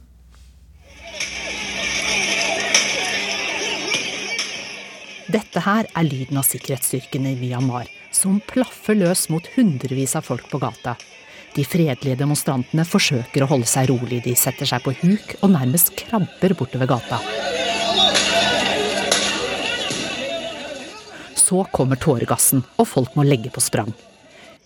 [5.27, 10.49] Dette her er lyden av sikkerhetsstyrkene i Myanmar, som plaffer løs mot hundrevis av folk
[10.51, 10.97] på gata.
[11.57, 14.23] De fredelige demonstrantene forsøker å holde seg rolig.
[14.25, 17.21] De setter seg på huk og nærmest krabber bortover gata.
[21.47, 23.93] Så kommer tåregassen, og folk må legge på sprang.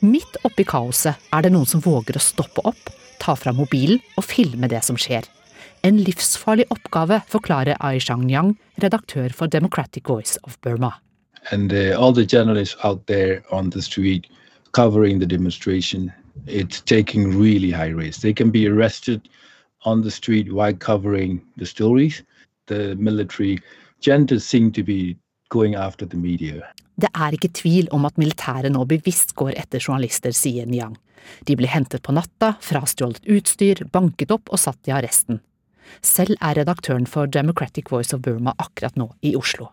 [0.01, 2.89] Midt oppi kaoset er det noen som våger å stoppe opp,
[3.21, 5.29] ta fram mobilen og filme det som skjer.
[5.85, 10.97] En livsfarlig oppgave, forklarer Ai Shang-yang, redaktør for Democratic Voice of Burma.
[11.51, 14.27] And uh, all the journalists out there on the street
[14.73, 16.13] covering the demonstration,
[16.47, 18.21] it's taking really high risk.
[18.21, 19.29] They can be arrested
[19.85, 22.23] on the street while covering the stories.
[22.67, 23.59] The military
[24.01, 25.17] generals seem to be
[25.49, 26.63] going after the media.
[27.01, 30.99] Det er ikke tvil om at militæret nå bevisst går etter journalister, sier Niang.
[31.49, 35.41] De blir hentet på natta, frastjålet utstyr, banket opp og satt i arresten.
[36.05, 39.71] Selv er redaktøren for Democratic Voice of Burma akkurat nå i Oslo.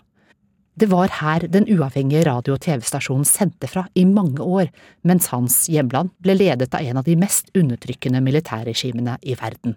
[0.77, 4.67] Det var her den uavhengige radio- og TV-stasjonen sendte fra i mange år,
[5.01, 9.73] mens hans hjemland ble ledet av en av de mest undertrykkende militærregimene i verden.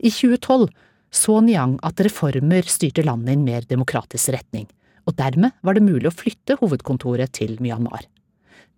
[0.00, 0.70] I 2012
[1.12, 4.70] så Niang at reformer styrte landet i en mer demokratisk retning,
[5.04, 8.06] og dermed var det mulig å flytte hovedkontoret til Myanmar.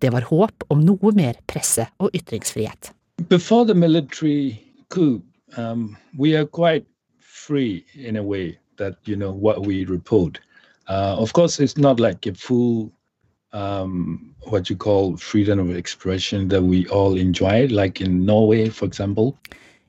[0.03, 2.91] Det var håp om noe mer presse- og ytringsfrihet.
[3.29, 5.23] Before the military coup,
[5.57, 6.85] um, we are quite
[7.21, 10.41] free in a way that you know what we report.
[10.89, 12.91] Uh, of course, it's not like a full
[13.55, 18.87] um, what you call freedom of expression that we all enjoy, like in Norway, for
[18.87, 19.35] example.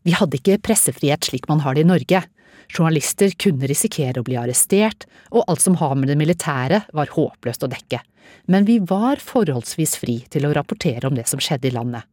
[0.06, 2.22] Vi hadde ikke pressefrihet slik man har det i Norge.
[2.70, 7.66] Journalister kunne risikere å bli arrestert, og alt som har med det militære var håpløst
[7.66, 8.02] å dekke.
[8.50, 12.06] Men vi var forholdsvis fri til å rapportere om det som skjedde i landet.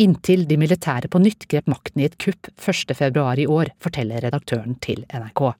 [0.00, 2.94] Inntil de militære på nytt grep makten i et kupp 1.
[2.96, 5.50] februar i år, forteller redaktøren til NRK.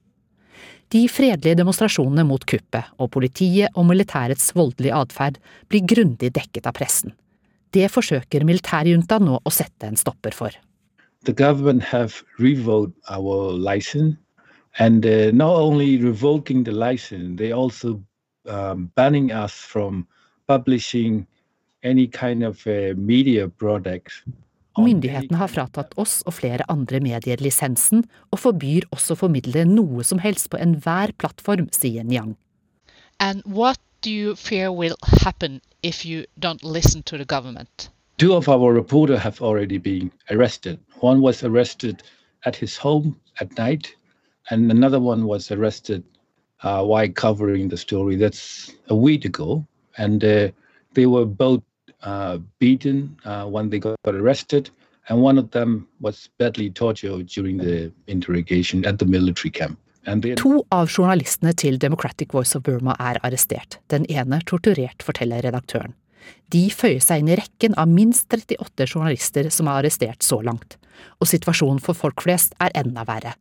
[0.91, 5.39] De fredelige demonstrasjonene mot kuppet og politiet og militærets voldelige atferd
[5.71, 7.15] blir grundig dekket av pressen.
[7.71, 10.51] Det forsøker militærjunta nå å sette en stopper for.
[11.23, 14.17] The government have revoked our license,
[14.79, 18.01] and uh, not only revoking the license, they also
[18.47, 20.07] um, banning us from
[20.49, 21.27] publishing
[21.83, 24.23] any kind of uh, media products
[24.79, 30.05] Myndighetene har fratatt oss og flere andre medier lisensen, og forbyr også å formidle noe
[30.07, 32.37] som helst på enhver plattform, sier Nyang.
[33.19, 37.91] And what do you fear will happen if you don't listen to the government?
[38.19, 40.79] Two of our reporters have already been arrested.
[41.01, 42.03] One was arrested
[42.45, 43.95] at his home at night,
[44.51, 46.05] and another one was arrested
[46.63, 48.17] uh, while covering the story.
[48.17, 50.49] That's a week ago, and uh,
[50.95, 51.63] they were both
[52.59, 54.71] beaten uh, when they got arrested,
[55.09, 59.79] and one of them was badly tortured during the interrogation at the military camp.
[60.41, 65.93] To av journalistene til Democratic Voice of Burma er arrestert, den ene torturert, forteller redaktøren.
[66.53, 70.79] De føyer seg inn i rekken av minst 38 journalister som er arrestert så langt,
[71.21, 73.35] og situasjonen for folk flest er enda verre.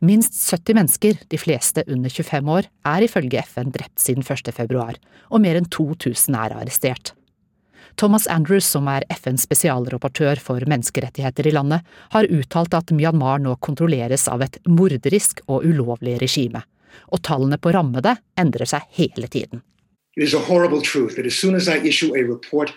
[0.00, 4.52] Minst 70 mennesker, de fleste under 25 år, er ifølge FN drept siden 1.
[4.54, 4.96] februar,
[5.28, 7.12] og mer enn 2000 er arrestert.
[7.98, 11.82] Thomas Andrews, som er FNs spesialrapportør for menneskerettigheter i landet,
[12.14, 16.62] har uttalt at Myanmar nå kontrolleres av et morderisk og ulovlig regime,
[17.10, 19.64] og tallene på rammede endrer seg hele tiden.
[20.14, 22.70] It is a horrible truth that as soon as I issue a report,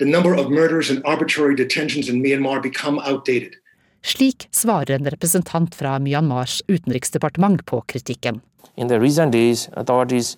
[0.00, 3.54] the number of murders and arbitrary detentions in Myanmar become outdated.
[4.02, 8.42] Slik svarer en representant fra Myanmars utenriksdepartement på kritikken.
[8.76, 10.36] In the recent days, authorities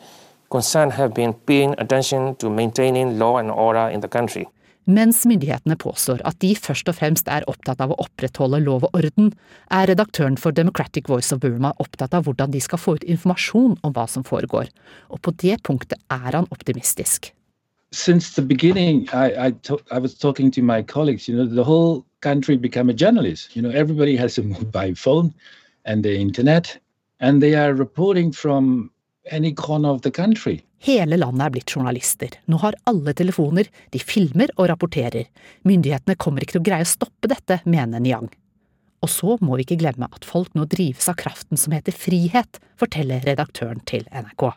[0.51, 4.47] concern have been paying attention to maintaining law and order in the country.
[4.87, 8.95] Mens myndighetene påstår at de først og fremst er opptatt av å opprettholde lov og
[8.95, 9.33] orden,
[9.75, 13.75] er redaktøren for Democratic Voice of Burma opptatt av hvordan de skal få ut informasjon
[13.83, 14.71] om hva som foregår,
[15.11, 17.33] og på det punktet er han optimistisk.
[17.91, 19.53] Since the beginning, I, I,
[19.91, 23.57] I was talking to my colleagues, you know, the whole country became a journalist.
[23.57, 25.35] You know, everybody has a mobile phone
[25.85, 26.79] and the internet,
[27.19, 28.91] and they are reporting from
[29.31, 30.61] any corner of the country.
[30.79, 32.35] Hele landet er blitt journalister.
[32.47, 35.29] Nå har alle telefoner, de filmer og rapporterer.
[35.67, 38.29] Myndighetene kommer ikke til å greie å stoppe dette, mener Niang.
[39.05, 42.61] Og så må vi ikke glemme at folk nå drives av kraften som heter frihet,
[42.81, 44.51] forteller redaktøren til NRK.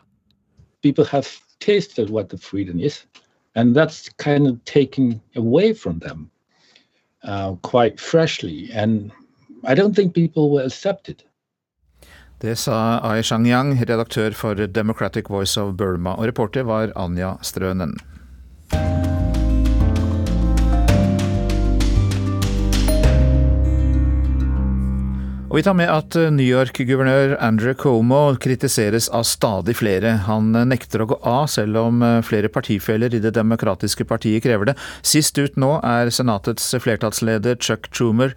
[0.82, 1.28] People have
[1.60, 3.04] tasted what the freedom is,
[3.54, 6.30] and that's kind of taken away from them
[7.22, 8.70] uh, quite freshly.
[8.72, 9.12] And
[9.64, 11.22] I don't think people will accept it.
[12.40, 17.98] Det sa Ai Shang-yang, redaktør for Democratic Voice of Burma, og reporter var Anja Strønen.
[25.50, 30.12] Og vi tar med at New York-guvernør Andrew Cuomo kritiseres av stadig flere.
[30.28, 34.76] Han nekter å gå av, selv om flere partifeller i Det demokratiske partiet krever det.
[35.02, 38.36] Sist ut nå er Senatets flertallsleder Chuck Trumer.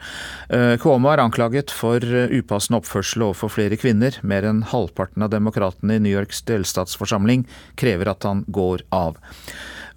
[0.49, 4.17] Eh, Cuomo er anklaget for upassende oppførsel overfor flere kvinner.
[4.25, 7.45] Mer enn halvparten av demokratene i New Yorks delstatsforsamling
[7.77, 9.21] krever at han går av.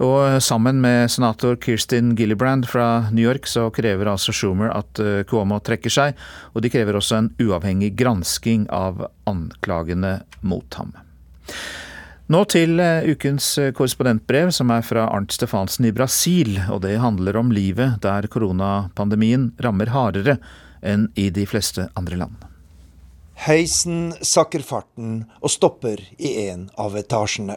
[0.03, 5.23] Og sammen med senator Kirstin Gillibrand fra New York så krever altså Schumer at eh,
[5.29, 6.19] Cuomo trekker seg,
[6.53, 10.93] og de krever også en uavhengig gransking av anklagene mot ham.
[12.29, 16.59] Nå til eh, ukens eh, korrespondentbrev, som er fra Arnt Stefansen i Brasil.
[16.75, 20.37] Og det handler om livet der koronapandemien rammer hardere
[20.85, 22.43] enn i de fleste andre land.
[23.47, 27.57] Heisen sakker farten og stopper i en av etasjene.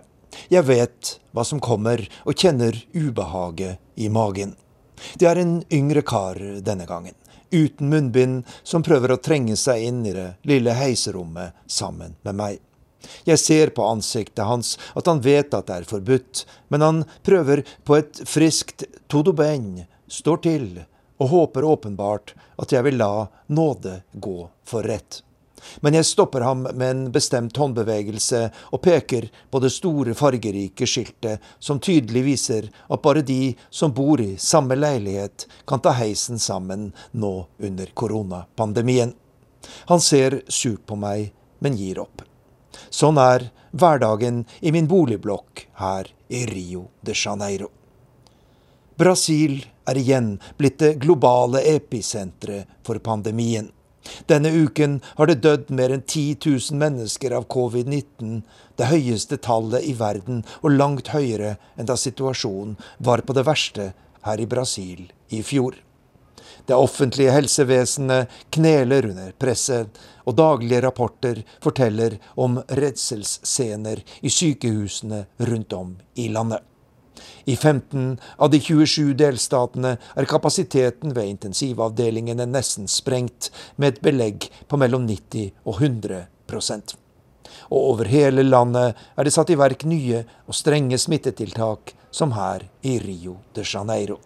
[0.49, 4.55] Jeg vet hva som kommer, og kjenner ubehaget i magen.
[5.15, 7.15] Det er en yngre kar denne gangen,
[7.51, 12.59] uten munnbind, som prøver å trenge seg inn i det lille heiserommet sammen med meg.
[13.23, 17.63] Jeg ser på ansiktet hans at han vet at det er forbudt, men han prøver
[17.87, 20.67] på et friskt todo ben, står til,
[21.19, 24.37] og håper åpenbart at jeg vil la nåde gå
[24.67, 25.23] for rett.
[25.82, 28.41] Men jeg stopper ham med en bestemt håndbevegelse
[28.72, 34.22] og peker på det store, fargerike skiltet som tydelig viser at bare de som bor
[34.22, 39.13] i samme leilighet, kan ta heisen sammen nå under koronapandemien.
[39.91, 42.24] Han ser surt på meg, men gir opp.
[42.89, 47.69] Sånn er hverdagen i min boligblokk her i Rio de Janeiro.
[49.00, 53.69] Brasil er igjen blitt det globale episenteret for pandemien.
[54.31, 58.41] Denne uken har det dødd mer enn 10 000 mennesker av covid-19,
[58.79, 63.91] det høyeste tallet i verden og langt høyere enn da situasjonen var på det verste
[64.25, 65.75] her i Brasil i fjor.
[66.65, 69.89] Det offentlige helsevesenet kneler under presset,
[70.29, 76.68] og daglige rapporter forteller om redselsscener i sykehusene rundt om i landet.
[77.49, 84.49] I 15 av de 27 delstatene er kapasiteten ved intensivavdelingene nesten sprengt, med et belegg
[84.69, 86.93] på mellom 90 og 100%
[87.73, 92.67] Og over hele landet er det satt i verk nye og strenge smittetiltak, som her
[92.85, 94.19] i Rio de Janeiro.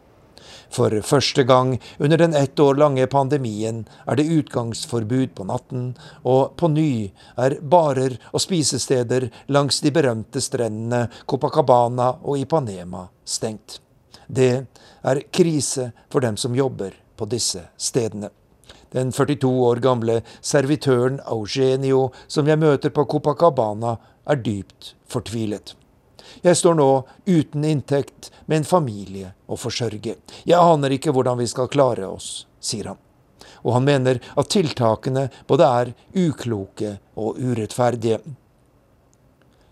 [0.73, 5.91] For første gang under den ett år lange pandemien er det utgangsforbud på natten,
[6.25, 13.77] og på ny er barer og spisesteder langs de berømte strendene Copacabana og Ipanema stengt.
[14.25, 14.65] Det
[15.03, 18.31] er krise for dem som jobber på disse stedene.
[18.93, 25.75] Den 42 år gamle servitøren Eugenio som jeg møter på Copacabana, er dypt fortvilet.
[26.41, 26.89] Jeg står nå
[27.25, 30.17] uten inntekt, med en familie å forsørge.
[30.43, 33.01] Jeg aner ikke hvordan vi skal klare oss, sier han.
[33.63, 38.19] Og han mener at tiltakene både er ukloke og urettferdige.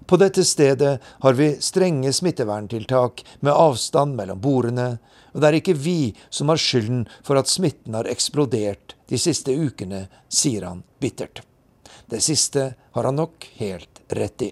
[0.07, 4.97] På dette stedet har vi strenge smitteverntiltak med avstand mellom bordene,
[5.31, 9.55] og det er ikke vi som har skylden for at smitten har eksplodert de siste
[9.55, 11.43] ukene, sier han bittert.
[12.11, 14.51] Det siste har han nok helt rett i.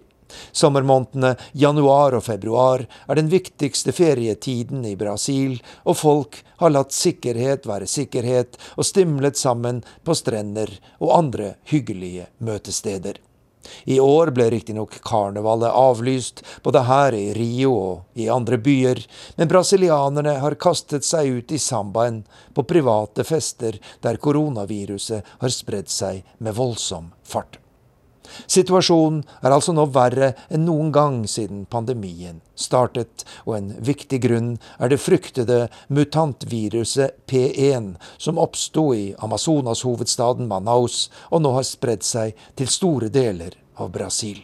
[0.51, 7.67] Sommermånedene januar og februar er den viktigste ferietiden i Brasil, og folk har latt sikkerhet
[7.69, 13.19] være sikkerhet og stimlet sammen på strender og andre hyggelige møtesteder.
[13.85, 19.01] I år ble riktignok karnevalet avlyst, både her i Rio og i andre byer,
[19.37, 22.23] men brasilianerne har kastet seg ut i sambaen
[22.55, 27.59] på private fester der koronaviruset har spredd seg med voldsom fart.
[28.47, 34.51] Situasjonen er altså nå verre enn noen gang siden pandemien startet, og en viktig grunn
[34.79, 42.37] er det fryktede mutantviruset P1, som oppsto i Amazonas-hovedstaden Manaus og nå har spredd seg
[42.59, 44.41] til store deler av Brasil.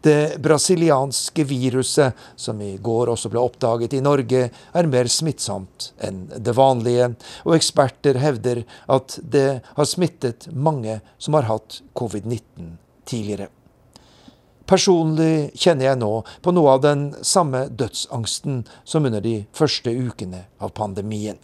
[0.00, 6.24] Det brasilianske viruset, som i går også ble oppdaget i Norge, er mer smittsomt enn
[6.36, 7.10] det vanlige,
[7.42, 13.48] og eksperter hevder at det har smittet mange som har hatt covid-19 tidligere.
[14.66, 16.12] Personlig kjenner jeg nå
[16.42, 21.36] på noe av den samme dødsangsten som under de første ukene av pandemien.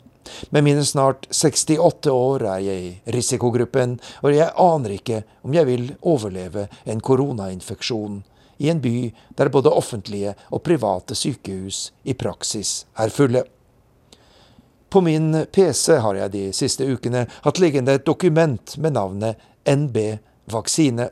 [0.51, 5.68] Med mine snart 68 år er jeg i risikogruppen, og jeg aner ikke om jeg
[5.68, 8.23] vil overleve en koronainfeksjon
[8.61, 13.44] i en by der både offentlige og private sykehus i praksis er fulle.
[14.90, 19.96] På min PC har jeg de siste ukene hatt liggende et dokument med navnet NB
[20.51, 21.09] vaksine.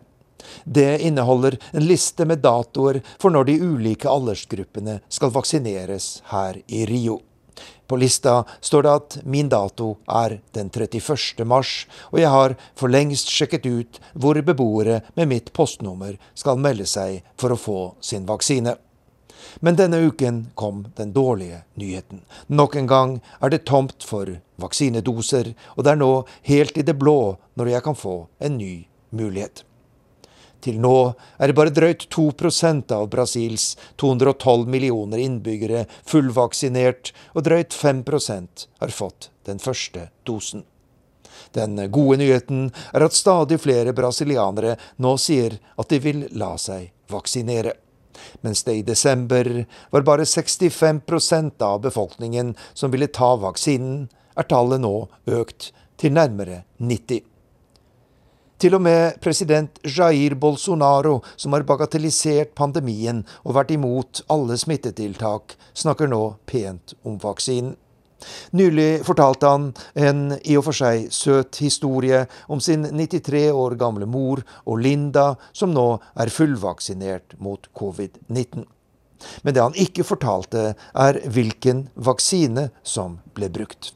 [0.65, 6.85] Det inneholder en liste med datoer for når de ulike aldersgruppene skal vaksineres her i
[6.87, 7.21] Rio.
[7.89, 11.45] På lista står det at min dato er den 31.
[11.49, 16.87] mars, og jeg har for lengst sjekket ut hvor beboere med mitt postnummer skal melde
[16.87, 18.77] seg for å få sin vaksine.
[19.65, 22.21] Men denne uken kom den dårlige nyheten.
[22.47, 26.13] Nok en gang er det tomt for vaksinedoser, og det er nå
[26.51, 28.75] helt i det blå når jeg kan få en ny
[29.11, 29.65] mulighet.
[30.65, 30.95] Til nå
[31.39, 39.31] er bare drøyt 2% av Brasils 212 millioner innbyggere fullvaksinert, og drøyt 5% har fått
[39.47, 40.65] den første dosen.
[41.55, 46.91] Den gode nyheten er at stadig flere brasilianere nå sier at de vil la seg
[47.09, 47.73] vaksinere.
[48.43, 49.47] Mens det i desember
[49.95, 56.65] var bare 65% av befolkningen som ville ta vaksinen, er tallet nå økt til nærmere
[56.79, 57.28] 90
[58.59, 65.55] til og med president Jair Bolsonaro, som har bagatellisert pandemien og vært imot alle smittetiltak,
[65.75, 67.77] snakker nå pent om vaksinen.
[68.51, 74.09] Nylig fortalte han en i og for seg søt historie om sin 93 år gamle
[74.11, 75.87] mor og Linda, som nå
[76.19, 78.67] er fullvaksinert mot covid-19.
[79.43, 83.93] Men det han ikke fortalte, er hvilken vaksine som ble brukt.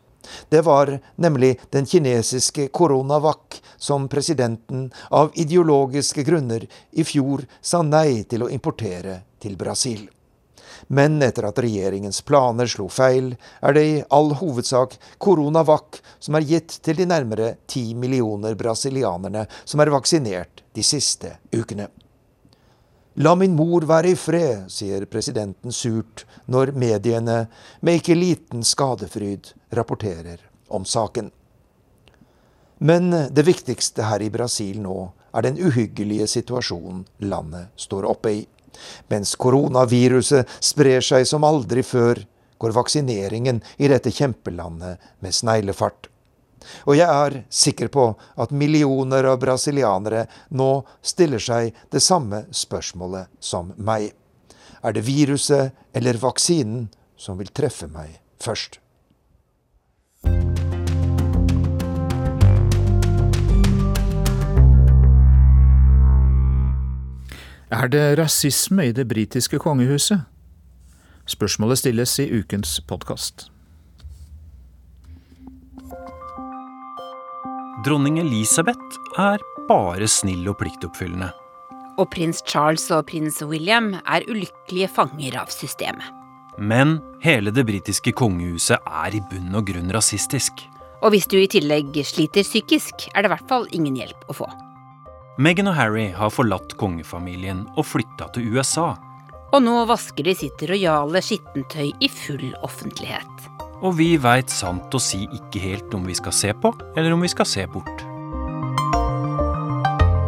[0.48, 8.22] Det var nemlig den kinesiske Coronavac som presidenten av ideologiske grunner i fjor sa nei
[8.28, 10.08] til å importere til Brasil.
[10.86, 16.46] Men etter at regjeringens planer slo feil, er det i all hovedsak Coronavac som er
[16.48, 21.88] gitt til de nærmere ti millioner brasilianerne som er vaksinert de siste ukene.
[23.20, 27.42] La min mor være i fred, sier presidenten surt når mediene
[27.84, 30.40] med ikke liten skadefryd rapporterer
[30.72, 31.28] om saken.
[32.80, 38.40] Men det viktigste her i Brasil nå er den uhyggelige situasjonen landet står oppe i.
[39.12, 42.24] Mens koronaviruset sprer seg som aldri før,
[42.62, 46.08] går vaksineringen i dette kjempelandet med sneglefart.
[46.86, 48.08] Og jeg er sikker på
[48.40, 50.70] at millioner av brasilianere nå
[51.02, 54.12] stiller seg det samme spørsmålet som meg.
[54.82, 58.80] Er det viruset eller vaksinen som vil treffe meg først?
[67.72, 70.20] Er det rasisme i det britiske kongehuset?
[71.26, 73.51] Spørsmålet stilles i ukens podkast.
[77.83, 81.33] Dronning Elisabeth er bare snill og pliktoppfyllende.
[81.99, 86.07] Og prins Charles og prins William er ulykkelige fanger av systemet.
[86.62, 90.62] Men hele det britiske kongehuset er i bunn og grunn rasistisk.
[91.03, 94.37] Og hvis du i tillegg sliter psykisk, er det i hvert fall ingen hjelp å
[94.45, 94.51] få.
[95.43, 98.93] Meghan og Harry har forlatt kongefamilien og flytta til USA.
[99.51, 103.51] Og nå vasker de sitt rojale skittentøy i full offentlighet.
[103.83, 107.22] Og vi veit sant å si ikke helt om vi skal se på, eller om
[107.22, 108.07] vi skal se bort.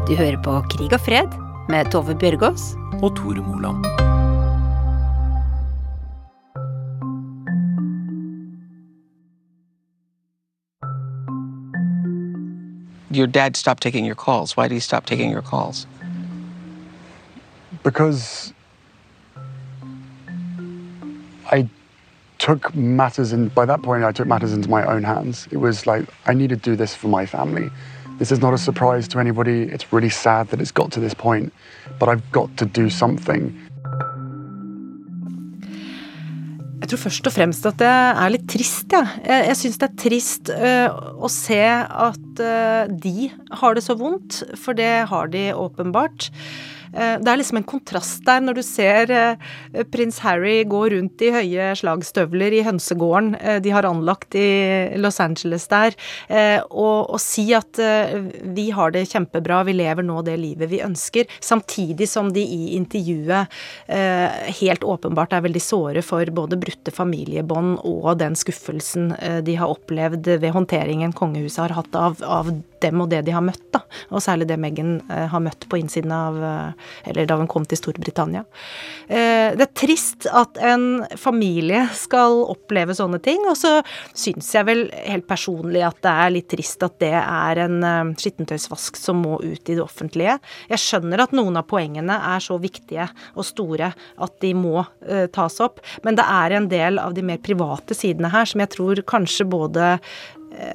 [0.04, 1.38] Du hører på Krig og fred
[1.70, 3.86] med Tove Bjørgaas og Tore Moland.
[13.16, 14.56] your dad stopped taking your calls.
[14.56, 15.86] Why did he stop taking your calls?
[17.82, 18.52] Because
[21.50, 21.68] I
[22.38, 25.48] took matters in by that point I took matters into my own hands.
[25.50, 27.70] It was like I need to do this for my family.
[28.18, 29.62] This is not a surprise to anybody.
[29.62, 31.52] It's really sad that it's got to this point,
[31.98, 33.52] but I've got to do something.
[36.84, 38.92] Jeg tror først og fremst at det er litt trist.
[38.92, 39.06] Ja.
[39.24, 43.96] Jeg, jeg syns det er trist uh, å se at uh, de har det så
[43.96, 46.28] vondt, for det har de åpenbart.
[46.94, 51.22] Eh, det er liksom en kontrast der når du ser eh, prins Harry gå rundt
[51.24, 54.46] i høye slagstøvler i hønsegården eh, de har anlagt i
[55.00, 55.94] Los Angeles der,
[56.68, 57.78] og, og si at
[58.54, 62.74] vi har det kjempebra, vi lever nå det livet vi ønsker, samtidig som de i
[62.76, 63.50] intervjuet
[64.60, 69.12] helt åpenbart er veldig såre for både brutte familiebånd og den skuffelsen
[69.46, 72.52] de har opplevd ved håndteringen kongehuset har hatt av, av
[72.84, 73.82] dem og det de har møtt, da.
[74.12, 76.40] Og særlig det Meghan har møtt på innsiden av
[77.04, 78.44] eller da hun kom til Storbritannia.
[79.08, 83.76] Eh, det er trist at en familie skal oppleve sånne ting, og så
[84.16, 88.14] syns jeg vel helt personlig at det er litt trist at det er en eh,
[88.20, 90.38] skittentøysvask som må ut i det offentlige.
[90.70, 95.26] Jeg skjønner at noen av poengene er så viktige og store at de må uh,
[95.32, 98.72] tas opp, men det er en del av de mer private sidene her som jeg
[98.74, 99.94] tror kanskje både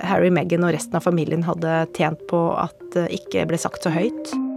[0.03, 3.93] Harry, Meghan og resten av familien hadde tjent på at det ikke ble sagt så
[3.93, 4.48] høyt.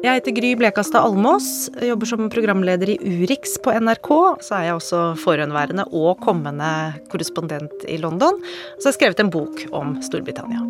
[0.00, 4.08] Jeg heter Gry Blekastad Almås, jobber som programleder i Urix på NRK.
[4.40, 6.70] Så er jeg også forhåndværende og kommende
[7.12, 8.40] korrespondent i London.
[8.78, 10.64] Så har jeg skrevet en bok om Storbritannia.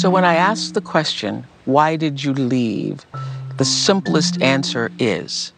[0.00, 3.04] So when I ask the question, why did you leave?
[3.58, 5.52] The simplest answer is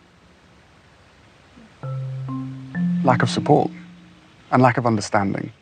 [3.05, 3.71] Lack of support
[4.51, 5.53] and lack of understanding.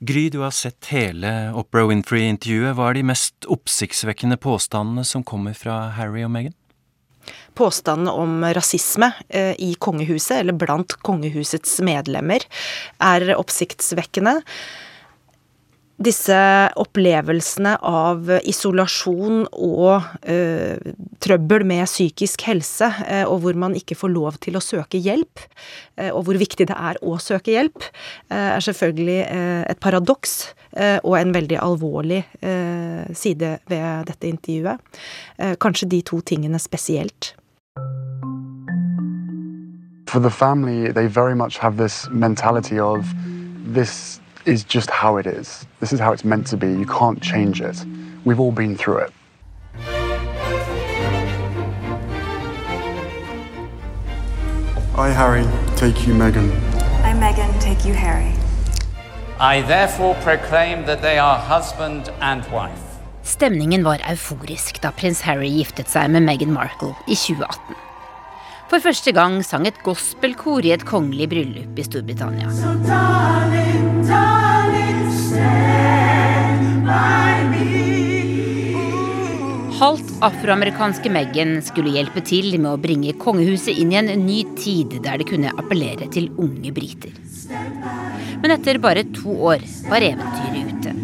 [0.00, 2.74] Gry, du har sett hele Opera Winfrey-intervjuet.
[2.76, 6.52] Hva er de mest oppsiktsvekkende påstandene som kommer fra Harry og Meghan?
[7.56, 12.44] Påstanden om rasisme eh, i kongehuset, eller blant kongehusets medlemmer,
[13.00, 14.36] er oppsiktsvekkende
[15.96, 16.36] disse
[16.76, 20.92] opplevelsene av isolasjon og øh,
[21.24, 25.40] trøbbel med psykisk helse, øh, og hvor man ikke får lov til å søke hjelp,
[26.00, 27.88] øh, og hvor viktig det er å søke hjelp,
[28.28, 29.18] er selvfølgelig
[29.70, 32.18] et paradoks og en veldig alvorlig
[33.16, 35.00] side ved dette intervjuet.
[35.62, 37.32] Kanskje de to tingene spesielt.
[40.06, 42.78] For the family, they very much have this mentality
[44.46, 45.66] is just how it is.
[45.80, 46.68] This is how it's meant to be.
[46.68, 47.84] You can't change it.
[48.24, 49.12] We've all been through it.
[54.96, 55.44] I, Harry,
[55.76, 56.50] take you, Meghan.
[57.04, 58.32] I, Meghan, take you, Harry.
[59.38, 62.80] I therefore proclaim that they are husband and wife.
[63.22, 67.85] Stemningen var euforisk da prins Harry giftet seg med Meghan Markle i 2018.
[68.66, 72.50] For første gang sang et gospelkor i et kongelig bryllup i Storbritannia.
[72.50, 74.56] So darling, darling,
[79.76, 84.94] Halvt afroamerikanske Meghan skulle hjelpe til med å bringe kongehuset inn i en ny tid
[85.04, 87.12] der det kunne appellere til unge briter.
[88.40, 89.60] Men etter bare to år
[89.90, 90.94] var eventyret ute.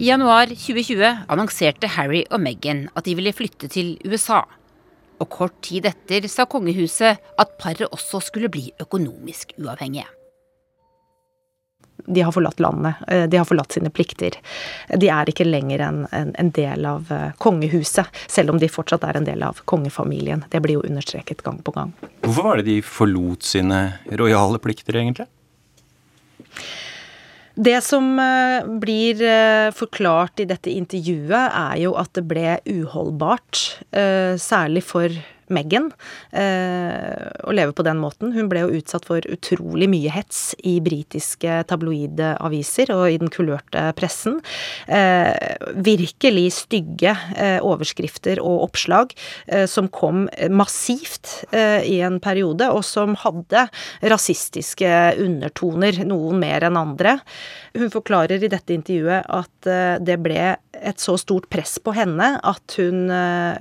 [0.00, 4.38] I januar 2020 annonserte Harry og Meghan at de ville flytte til USA.
[5.20, 10.06] Og kort tid etter sa kongehuset at paret også skulle bli økonomisk uavhengige.
[12.08, 14.40] De har forlatt landet, eh, de har forlatt sine plikter.
[14.88, 19.04] De er ikke lenger en, en, en, del av eh, kongehuset, selv om de fortsatt
[19.04, 20.46] er en del av kongefamilien.
[20.48, 21.92] Det blir jo understreket gang på gang.
[22.24, 25.28] Hvorfor var det de forlot sine rojale plikter, egentlig?
[27.54, 33.62] Det som eh, blir eh, forklart i dette intervjuet, er jo at det ble uholdbart,
[33.90, 35.14] eh, særlig for
[35.50, 35.90] Meghan
[36.30, 38.32] og å leve på den måten.
[38.34, 43.32] Hun ble jo utsatt for utrolig mye hets i britiske tabloide aviser og i den
[43.32, 44.38] kulørte pressen.
[44.86, 45.32] Eh,
[45.74, 49.14] virkelig stygge eh, overskrifter og oppslag
[49.46, 53.66] eh, som kom massivt eh, i en periode, og som hadde
[54.12, 54.90] rasistiske
[55.20, 57.18] undertoner, noen mer enn andre.
[57.76, 62.32] Hun forklarer i dette intervjuet at eh, det ble et så stort press på henne
[62.46, 63.10] at hun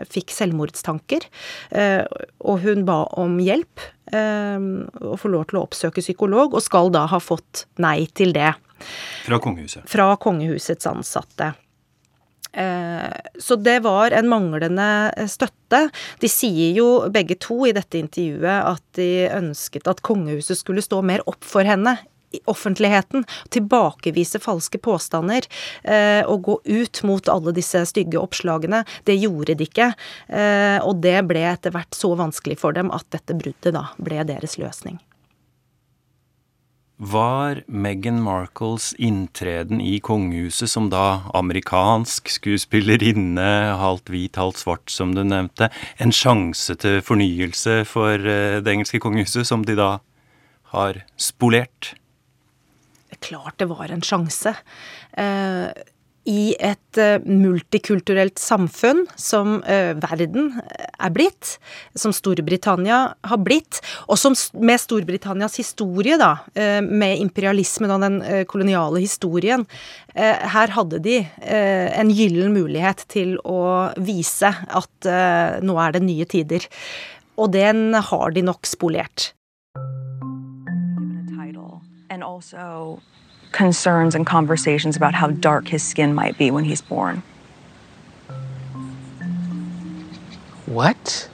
[0.09, 1.25] fikk selvmordstanker.
[1.71, 2.03] Eh,
[2.39, 4.67] og hun ba om hjelp eh,
[5.03, 8.53] og får lov til å oppsøke psykolog, og skal da ha fått nei til det.
[9.25, 9.83] Fra kongehuset?
[9.89, 11.53] Fra kongehusets ansatte.
[12.51, 15.85] Eh, så det var en manglende støtte.
[16.21, 21.03] De sier jo begge to i dette intervjuet at de ønsket at kongehuset skulle stå
[21.05, 21.99] mer opp for henne
[22.45, 25.47] offentligheten, tilbakevise falske påstander
[25.83, 28.83] eh, og gå ut mot alle disse stygge oppslagene.
[29.09, 29.91] Det gjorde de ikke,
[30.27, 34.25] eh, og det ble etter hvert så vanskelig for dem at dette bruddet da ble
[34.29, 34.99] deres løsning.
[36.99, 43.45] Var Meghan Markles inntreden i kongehuset som da amerikansk skuespillerinne,
[43.79, 48.99] halvt hvit, halvt svart, som du nevnte, en sjanse til fornyelse for eh, det engelske
[48.99, 49.93] kongehuset, som de da
[50.75, 51.93] har spolert?
[53.29, 54.53] Klart det var en sjanse.
[55.17, 55.69] Eh,
[56.29, 60.51] I et eh, multikulturelt samfunn som eh, verden
[60.99, 61.55] er blitt,
[61.97, 62.99] som Storbritannia
[63.31, 66.35] har blitt, og som med Storbritannias historie, da,
[66.83, 68.19] med imperialismen og den
[68.51, 69.63] koloniale historien,
[70.11, 75.09] her hadde de en gyllen mulighet til å vise at
[75.63, 76.67] nå er det nye tider.
[77.39, 79.31] Og den har de nok spolert.
[82.09, 82.99] and also
[83.51, 87.23] concerns and conversations about how dark his skin might be when he's born.
[90.65, 91.29] What?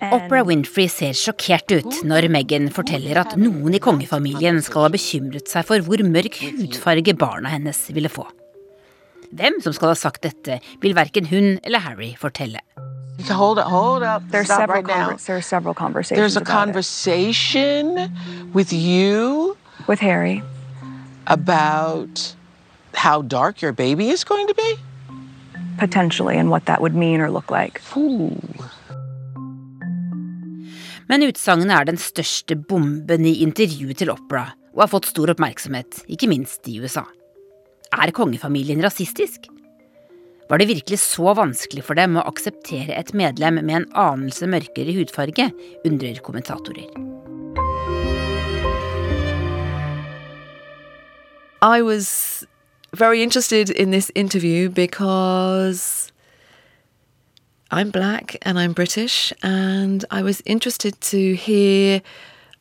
[0.00, 5.50] Oprah Winfrey ser sjokkert ut når Meghan forteller at noen i kongefamilien skal ha bekymret
[5.52, 8.24] seg for hvor mørk hudfarge barna hennes ville få.
[9.36, 12.64] Hvem som skal ha sagt dette, vil verken hun eller Harry fortelle.
[13.28, 14.22] Hold up, hold up.
[14.32, 15.16] There's Stop several right now.
[15.16, 16.18] There are several conversations.
[16.18, 18.10] There's a about conversation it.
[18.54, 19.56] with you
[19.86, 20.42] with Harry
[21.30, 22.34] about
[22.94, 24.76] how dark your baby is going to be?
[25.78, 27.80] Potentially, and what that would mean or look like.
[27.96, 28.36] Ooh.
[31.08, 36.04] Men utsagnet er den største bomben i intervjuet til Opera, og har fått stor oppmerksomhet,
[36.06, 37.02] ikke minst i USA.
[37.90, 39.48] Er kongefamilien rasistisk?
[40.50, 44.94] Var det virkelig så vanskelig for dem å akseptere et medlem med en anelse mørkere
[44.98, 45.48] hudfarge,
[45.86, 46.90] undrer kommentatorer.
[51.62, 52.46] I was
[52.94, 56.10] very interested in this interview because
[57.70, 62.00] I'm black and I'm British, and I was interested to hear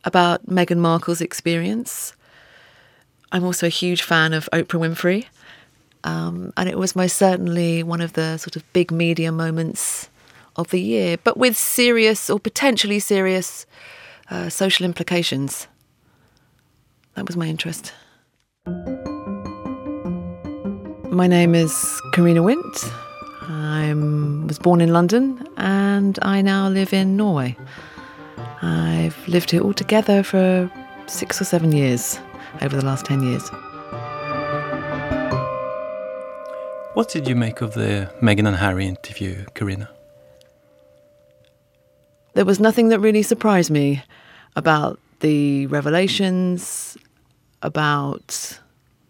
[0.04, 2.14] about Meghan Markle's experience.
[3.32, 5.28] I'm also a huge fan of Oprah Winfrey,
[6.04, 10.10] um, and it was most certainly one of the sort of big media moments
[10.58, 13.66] of the year, but with serious or potentially serious
[14.30, 15.68] uh, social implications.
[17.16, 17.94] That was my interest.
[21.12, 22.92] My name is Karina Wint.
[23.42, 23.94] I
[24.48, 27.58] was born in London and I now live in Norway.
[28.62, 30.72] I've lived here altogether for
[31.08, 32.20] six or seven years
[32.62, 33.50] over the last 10 years.
[36.94, 39.90] What did you make of the Meghan and Harry interview, Karina?
[42.34, 44.04] There was nothing that really surprised me
[44.56, 46.98] about the revelations,
[47.62, 48.60] about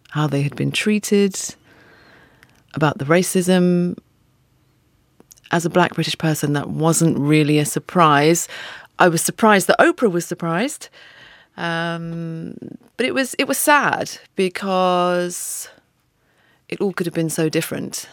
[0.09, 1.35] how they had been treated,
[2.73, 3.97] about the racism.
[5.51, 8.47] As a black British person, that wasn't really a surprise.
[8.99, 10.89] I was surprised that Oprah was surprised.
[11.57, 12.55] Um,
[12.97, 15.69] but it was it was sad because
[16.69, 18.07] it all could have been so different.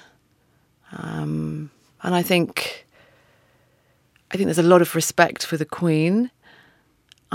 [0.92, 1.70] Um,
[2.02, 2.86] and I think
[4.30, 6.30] I think there's a lot of respect for the Queen.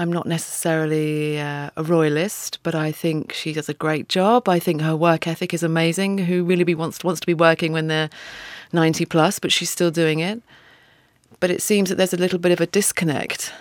[0.01, 4.49] I'm not necessarily uh, a royalist, but I think she does a great job.
[4.49, 6.17] I think her work ethic is amazing.
[6.17, 8.09] Who really be wants wants to be working when they're
[8.73, 10.41] 90 plus, but she's still doing it.
[11.39, 13.53] But it seems that there's a little bit of a disconnect.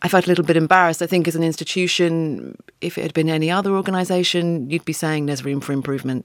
[0.00, 1.02] I felt a little bit embarrassed.
[1.02, 5.26] I think as an institution, if it had been any other organisation, you'd be saying
[5.26, 6.24] there's room for improvement.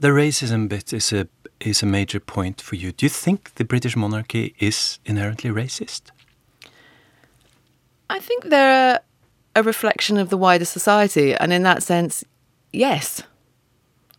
[0.00, 1.28] The racism bit is a
[1.60, 2.90] is a major point for you.
[2.90, 6.10] Do you think the British monarchy is inherently racist?
[8.12, 9.00] I think they're
[9.56, 12.22] a reflection of the wider society, and in that sense,
[12.70, 13.22] yes,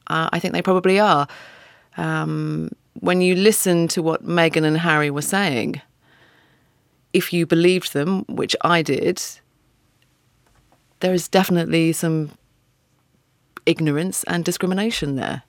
[0.08, 1.28] uh, I think they probably are.
[1.96, 2.72] Um,
[3.02, 5.80] when you listen to what Meghan and Harry were saying,
[7.14, 9.22] if you believed them, which I did,
[11.02, 12.32] there is definitely some
[13.68, 15.44] ignorance and discrimination there.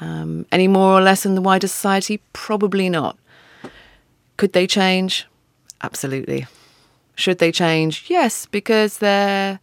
[0.00, 2.20] Um, any more or less in the wider society?
[2.32, 3.16] Probably not.
[4.36, 5.26] Could they change?
[5.80, 6.46] Absolutely.
[7.18, 8.04] Should they change?
[8.06, 9.58] Yes, because they're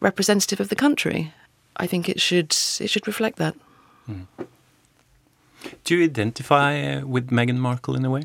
[0.00, 1.32] representative of the country.
[1.78, 3.54] I think it should it should reflect that.
[4.06, 4.26] Mm.
[5.82, 8.24] Do you identify uh, with Meghan Markle in a way?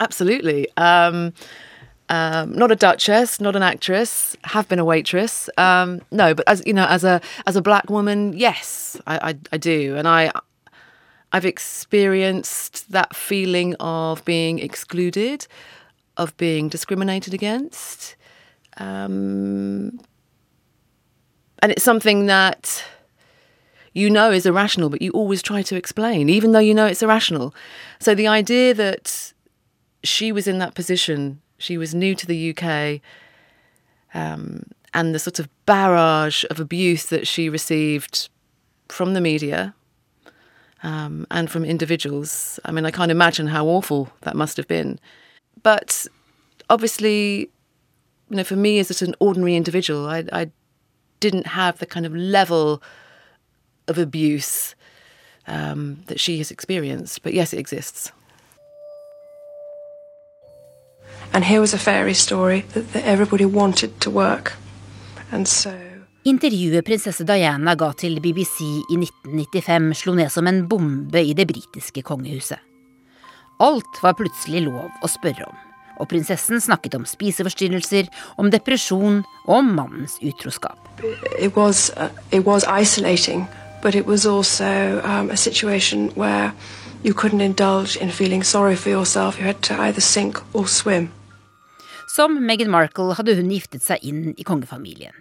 [0.00, 0.68] Absolutely.
[0.76, 1.32] Um,
[2.10, 4.36] um, not a duchess, not an actress.
[4.44, 5.48] Have been a waitress.
[5.56, 9.38] Um, no, but as you know, as a as a black woman, yes, I, I,
[9.52, 10.30] I do, and I
[11.32, 15.46] I've experienced that feeling of being excluded,
[16.16, 18.16] of being discriminated against,
[18.76, 20.00] um,
[21.60, 22.84] and it's something that
[23.92, 27.02] you know is irrational, but you always try to explain, even though you know it's
[27.02, 27.54] irrational.
[28.00, 29.32] So the idea that
[30.02, 33.00] she was in that position she was new to the UK,
[34.12, 38.28] um, and the sort of barrage of abuse that she received
[38.88, 39.74] from the media
[40.82, 42.60] um, and from individuals.
[42.64, 45.00] I mean, I can't imagine how awful that must have been.
[45.64, 46.06] But
[46.70, 47.50] obviously,
[48.30, 50.50] you know, for me as an ordinary individual, I, I
[51.18, 52.80] didn't have the kind of level
[53.88, 54.76] of abuse
[55.48, 57.22] um, that she has experienced.
[57.22, 58.12] But yes, it exists.
[61.32, 64.52] And here was a fairy story that, that everybody wanted to work.
[65.32, 65.72] And so
[66.24, 71.44] Intervjuet prinsesse Diana ga til BBC i 1995 slo ned som en bombe i det
[71.50, 72.73] britiske kongehuset.
[73.62, 75.58] Alt var plutselig lov å spørre om,
[76.02, 80.78] og prinsessen snakket om spiseforstyrrelser, om depresjon og om mannens utroskap.
[81.38, 83.46] it was, uh, it was isolating,
[83.82, 86.52] but it was also um, a situation where
[87.04, 89.38] you couldn't indulge in feeling sorry for yourself.
[89.38, 91.12] You had to either sink or swim.
[92.08, 95.14] Som Meghan Markle hadde hun giftet seg inn i kongefamilien.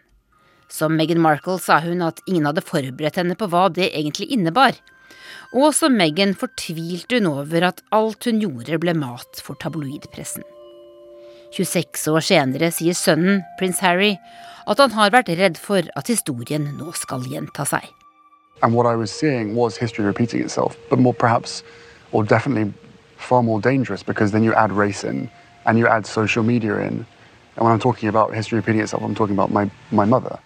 [0.70, 4.78] Som Meghan Markle sa hun at ingen hadde forberedt henne på hva det egentlig innebar.
[5.54, 10.42] Og også Meghan fortvilte hun over at alt hun gjorde ble mat for tabloidpressen.
[11.54, 14.16] 26 år senere sier sønnen, prins Harry,
[14.66, 17.86] at han har vært redd for at historien nå skal gjenta seg.
[18.64, 21.64] And what I was seeing was history repeating itself, but more perhaps,
[22.12, 22.74] or definitely
[23.18, 25.30] far more dangerous because then you add race in
[25.66, 27.06] and you add social media in.
[27.56, 30.40] And when I'm talking about history repeating itself, I'm talking about my, my mother.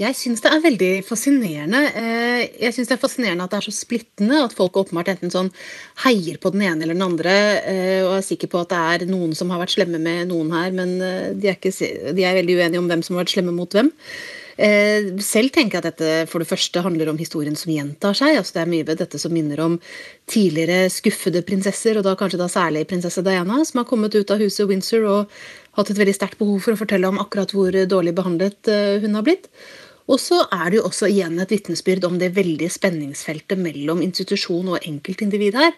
[0.00, 1.80] Jeg syns det er veldig fascinerende.
[2.00, 4.40] Eh, Jeg synes det er fascinerende at det er så splittende.
[4.44, 5.50] At folk åpenbart enten sånn
[6.06, 9.10] heier på den ene eller den andre eh, og er sikker på at det er
[9.12, 11.74] noen som har vært slemme med noen her, men eh, de er, ikke,
[12.16, 13.92] de er veldig uenige om hvem som har vært slemme mot hvem.
[15.24, 18.36] Selv tenker jeg at dette for det første handler om historien som gjentar seg.
[18.36, 19.78] altså Det er mye ved dette som minner om
[20.28, 24.44] tidligere skuffede prinsesser, og da kanskje da særlig prinsesse Diana, som har kommet ut av
[24.44, 25.32] huset Windsor og
[25.78, 29.16] hatt et veldig sterkt behov for å fortelle om akkurat hvor dårlig behandlet eh, hun
[29.16, 29.48] har blitt.
[30.10, 34.74] Og så er det jo også igjen et vitnesbyrd om det veldige spenningsfeltet mellom institusjon
[34.74, 35.76] og enkeltindivid her.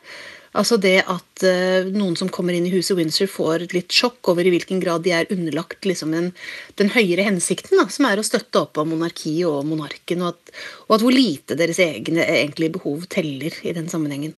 [0.54, 4.46] Altså det at eh, noen som kommer inn i huset Windsor får litt sjokk over
[4.46, 6.30] i hvilken grad de er underlagt liksom en,
[6.78, 10.54] den høyere hensikten, da, som er å støtte opp om monarkiet og monarken, og at,
[10.86, 14.36] og at hvor lite deres egne egentlige behov teller i den sammenhengen.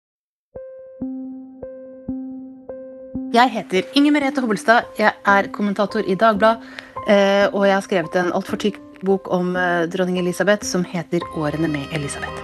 [3.37, 6.65] Jeg heter Inger Merete Hobbelstad, jeg er kommentator i Dagbladet,
[7.05, 11.21] eh, og jeg har skrevet en altfor tykk bok om eh, dronning Elisabeth som heter
[11.35, 12.43] 'Årene med Elisabeth'.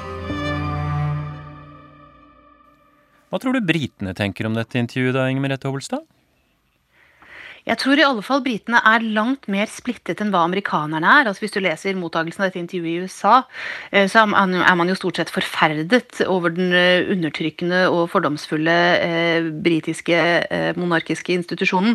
[3.33, 6.05] Hva tror du britene tenker om dette intervjuet, da, Inger Merete Hobbelstad?
[7.69, 11.29] Jeg tror i alle fall britene er langt mer splittet enn hva amerikanerne er.
[11.31, 13.35] Altså Hvis du leser mottakelsen av dette intervjuet i USA,
[13.93, 19.51] eh, så er man jo stort sett forferdet over den eh, undertrykkende og fordomsfulle eh,
[19.63, 21.95] britiske eh, monarkiske institusjonen.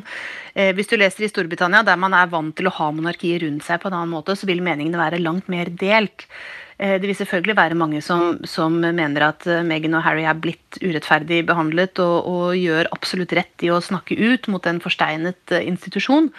[0.55, 3.67] Eh, hvis du leser i Storbritannia, der man er vant til å ha monarkiet rundt
[3.67, 6.29] seg på en annen måte, så vil meningene være langt mer delt.
[6.77, 10.37] Eh, det vil selvfølgelig være mange som, som mener at eh, Meghan og Harry er
[10.37, 15.57] blitt urettferdig behandlet, og, og, gjør absolutt rett i å snakke ut mot en forsteinet
[15.57, 16.31] eh, institusjon.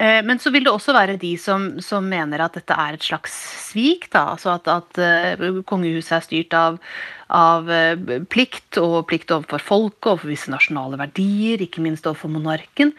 [0.00, 3.34] Men så vil det også være de som, som mener at dette er et slags
[3.66, 4.06] svik.
[4.14, 4.22] Da.
[4.32, 5.00] Altså at, at
[5.68, 6.78] kongehuset er styrt av,
[7.36, 7.68] av,
[8.32, 12.94] plikt, og plikt overfor folket, overfor visse nasjonale verdier, ikke minst overfor monarken.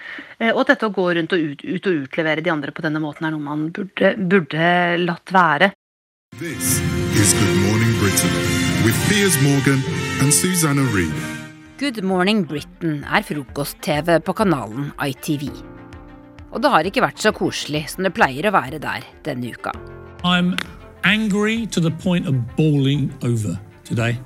[0.52, 3.02] Og at dette å gå rundt og ut, ut og utlevere de andre på denne
[3.02, 4.68] måten er noe man burde, burde
[5.02, 5.74] latt være.
[6.42, 6.82] This
[7.22, 8.32] is Good Morning Britain
[8.82, 9.78] with Piers Morgan
[10.22, 11.14] and Susanna Reid.
[11.78, 15.52] Good Morning Britain er frokost-TV på kanalen ITV.
[16.50, 19.76] Og det har ikke vært så koselig som det pleier å være der denne uka.
[20.26, 20.58] I'm
[21.06, 24.18] angry to the point of bawling over today.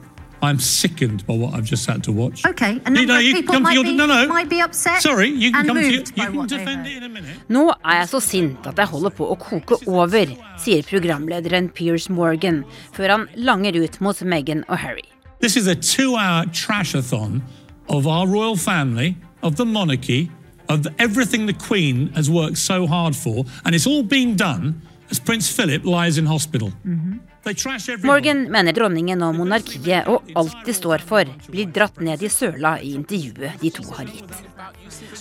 [0.41, 2.45] I'm sickened by what I've just had to watch.
[2.45, 4.27] Okay, a number you know, you of people might, be, no, no.
[4.27, 7.03] might be upset Sorry, you can and come moved to, you can defend it in
[7.03, 7.37] a minute.
[7.49, 10.31] Nå er jeg så sint at jeg holder på å koke over,
[10.61, 12.63] sier programlederen Piers Morgan
[12.95, 15.07] før han langer ut mot Meghan og Harry.
[15.39, 17.41] This is a two-hour trashathon
[17.89, 20.31] of our royal family, of the monarchy,
[20.69, 24.81] of everything the Queen has worked so hard for, and it's all being done
[25.11, 26.71] as Prince Philip lies in hospital.
[26.83, 27.34] Mm -hmm.
[28.03, 32.79] Morgan mener dronningen og monarkiet og alt de står for, blir dratt ned i søla
[32.81, 34.39] i intervjuet de to har gitt.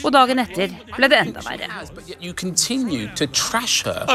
[0.05, 1.69] Og dagen etter ble det enda verre.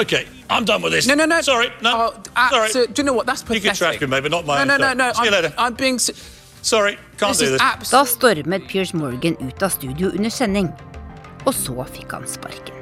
[0.02, 1.08] Okay, I'm done with this.
[1.08, 1.42] No, no, no.
[1.42, 2.14] Sorry, no.
[2.36, 2.70] Uh, Sorry.
[2.70, 3.28] So, do you know what?
[3.28, 3.64] That's pathetic.
[3.64, 5.14] You can trash me, maybe not my no, no, no, no.
[5.14, 5.54] See you later.
[5.58, 6.00] I'm, I'm being...
[6.00, 7.90] Sorry, can't do this.
[7.92, 10.74] Da stormet Piers Morgan ut av studio under sending.
[11.46, 12.79] Og så fikk han sparken.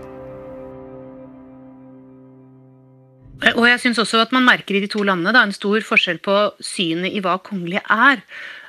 [3.37, 6.21] Og jeg syns også at man merker i de to landene da, en stor forskjell
[6.25, 8.23] på synet i hva kongelige er.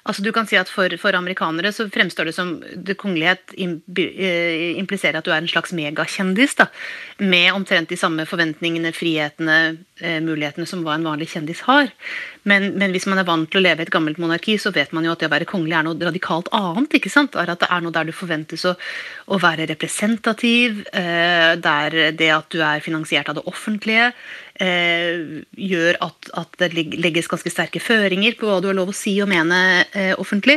[0.09, 4.79] Altså du kan si at for, for, amerikanere så fremstår det som det kongelighet eh,
[4.81, 6.57] impliserer at du er en slags megakjendis.
[6.57, 6.69] da,
[7.21, 9.59] Med omtrent de samme forventningene, frihetene,
[10.01, 11.93] eh, mulighetene som hva en vanlig kjendis har.
[12.49, 14.95] Men, men, hvis man er vant til å leve i et gammelt monarki, så vet
[14.97, 16.97] man jo at det å være kongelig er noe radikalt annet.
[16.97, 17.37] ikke sant?
[17.37, 18.79] At det er noe der du forventes å,
[19.29, 24.14] å være representativ, eh, der det at du er finansiert av det offentlige
[24.59, 28.96] Eh, gjør at, at, det legges ganske sterke føringer på hva du har lov å
[28.96, 30.56] si og mene eh, offentlig.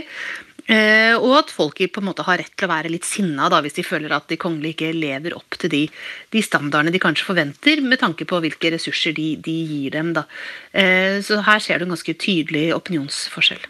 [0.65, 3.59] Eh, og at folk på en måte har rett til å være litt sinna da,
[3.61, 5.83] hvis de føler at de kongelige ikke lever opp til de,
[6.33, 10.13] de, standardene de kanskje forventer, med tanke på hvilke ressurser de, de gir dem.
[10.17, 10.25] Da.
[11.25, 13.65] så her ser du en ganske tydelig opinionsforskjell.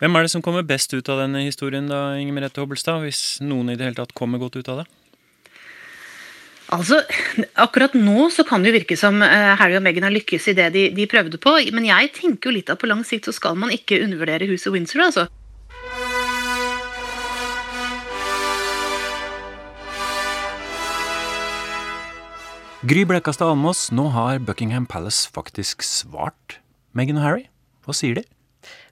[0.00, 3.22] Hvem er det som kommer best ut av denne historien, da, Inger Merete Hobbelstad, hvis
[3.44, 4.88] noen i det hele tatt kommer godt ut av det?
[6.70, 7.00] Altså,
[7.58, 10.54] Akkurat nå så kan det jo virke som eh, Harry og Meghan har lykkes i
[10.54, 13.34] det de, de, prøvde på, men jeg tenker jo litt at på lang sikt så
[13.34, 15.26] skal man ikke undervurdere huset Windsor, altså.
[22.86, 26.60] Gry Blekastad Almås, nå har Buckingham Palace faktisk svart
[26.96, 27.44] Meghan og Harry.
[27.84, 28.24] Hva sier de?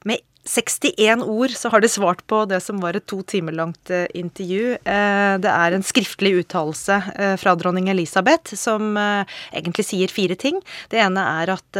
[0.04, 3.90] Med 61 ord så har de svart på det som var et to timer langt
[3.92, 4.78] eh, intervju.
[4.80, 10.60] Eh, det er en skriftlig uttalelse eh, fra dronning Elisabeth som egentlig sier fire ting.
[10.88, 11.78] Det ene er at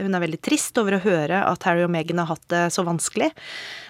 [0.00, 2.84] hun er veldig trist over å høre at Harry og Meghan har hatt det så
[2.86, 3.28] vanskelig.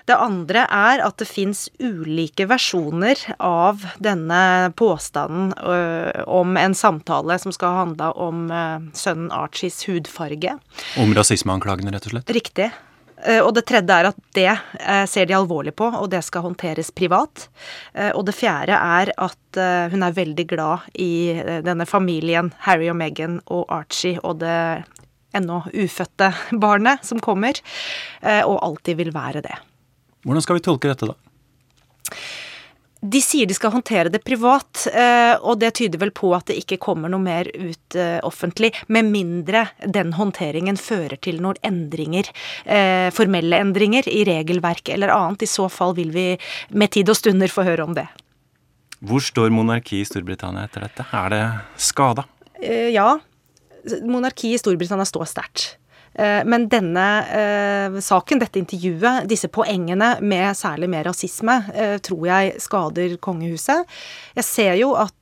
[0.06, 5.52] Det andre er at det fins ulike versjoner av denne påstanden
[6.30, 8.46] om en samtale som skal handle om
[8.94, 10.58] sønnen Archies hudfarge.
[11.02, 12.36] Om rasismeanklagene, rett og slett?
[12.38, 12.70] Riktig.
[13.24, 16.44] Eh, og det tredje er at det eh, ser de alvorlig på, og det skal
[16.46, 17.46] håndteres privat.
[17.94, 21.32] Eh, og det fjerde er at hun er veldig glad i
[21.64, 24.84] denne familien, Harry og Meghan og Archie og det
[25.32, 26.28] ennå ufødte
[26.64, 27.56] barnet som kommer,
[28.20, 29.56] og alltid vil være det.
[30.28, 31.16] Hvordan skal vi tolke dette, da?
[33.06, 36.56] De sier de skal håndtere det privat, eh, og det tyder vel på at det
[36.62, 42.32] ikke kommer noe mer ut eh, offentlig, med mindre den håndteringen fører til noen endringer,
[42.64, 45.46] eh, formelle endringer i regelverk eller annet.
[45.46, 46.26] I så fall vil vi
[46.74, 48.08] med tid og stunder få høre om det.
[49.06, 51.06] Hvor står monarkiet i Storbritannia etter dette?
[51.14, 51.42] Er det
[51.78, 52.24] skada?
[52.90, 53.18] Ja.
[54.08, 55.76] Monarkiet i Storbritannia står sterkt.
[56.18, 62.24] Eh, men denne eh, saken, dette intervjuet, disse poengene med særlig mer rasisme, eh, tror
[62.30, 63.84] jeg skader kongehuset.
[64.36, 65.14] Jeg ser jo at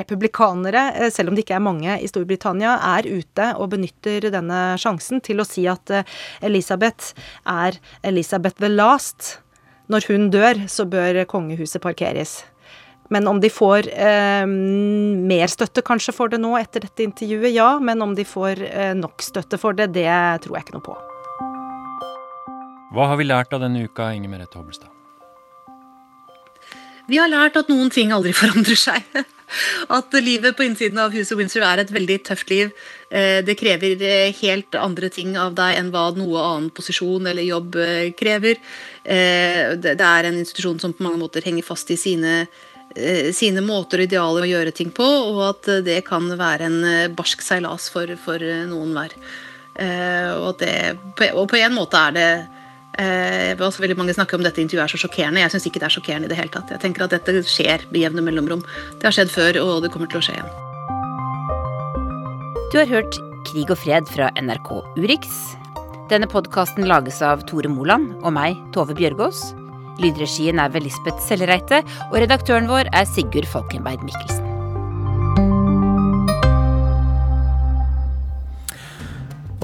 [0.00, 5.22] republikanere, selv om det ikke er mange i Storbritannia, er ute og benytter denne sjansen
[5.24, 5.92] til å si at
[6.44, 7.12] Elisabeth
[7.46, 9.36] er Elisabeth the Last.
[9.92, 12.40] Når hun dør, så bør kongehuset parkeres.
[13.14, 17.68] Men om de får eh, mer støtte kanskje for det nå etter dette intervjuet, ja.
[17.78, 20.10] Men om de får eh, nok støtte for det, det
[20.42, 20.96] tror jeg ikke noe på.
[22.94, 24.90] Hva har vi lært av denne uka, Inger Merete Hobbelstad?
[27.06, 29.24] Vi har lært at noen ting aldri forandrer seg.
[29.92, 32.72] At livet på innsiden av huset Windsor er et veldig tøft liv.
[33.10, 37.44] Eh, det krever eh, helt andre ting av deg enn hva noe annen posisjon eller
[37.46, 38.58] jobb eh, krever.
[39.04, 42.46] Det er en institusjon som på mange måter henger fast i sine,
[43.34, 47.42] sine måter og idealer å gjøre ting på, og at det kan være en barsk
[47.42, 49.16] seilas for, for noen hver.
[50.38, 50.74] Og, det,
[51.34, 52.28] og på en måte er det
[52.94, 55.42] Eh, også veldig mange snakker om dette intervjuet er så sjokkerende.
[55.42, 56.70] Jeg syns ikke det er sjokkerende i det hele tatt.
[56.70, 58.62] Jeg tenker at dette skjer med jevne mellomrom.
[59.00, 60.52] Det har skjedd før, og det kommer til å skje igjen.
[62.70, 65.34] Du har hørt Krig og fred fra NRK Urix.
[66.10, 69.52] Denne podkasten lages av Tore Moland og meg, Tove Bjørgaas.
[70.02, 74.50] Lydregien er ved Lisbeth Sellereite, og redaktøren vår er Sigurd Falkenberg Mikkelsen.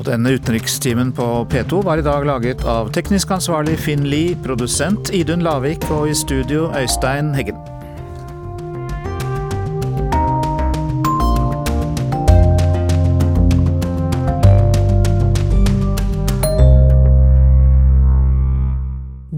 [0.01, 5.13] Og denne utenrikstimen på P2 var i dag laget av teknisk ansvarlig Finn Lie, produsent
[5.13, 7.80] Idun Lavik og i studio Øystein Heggen.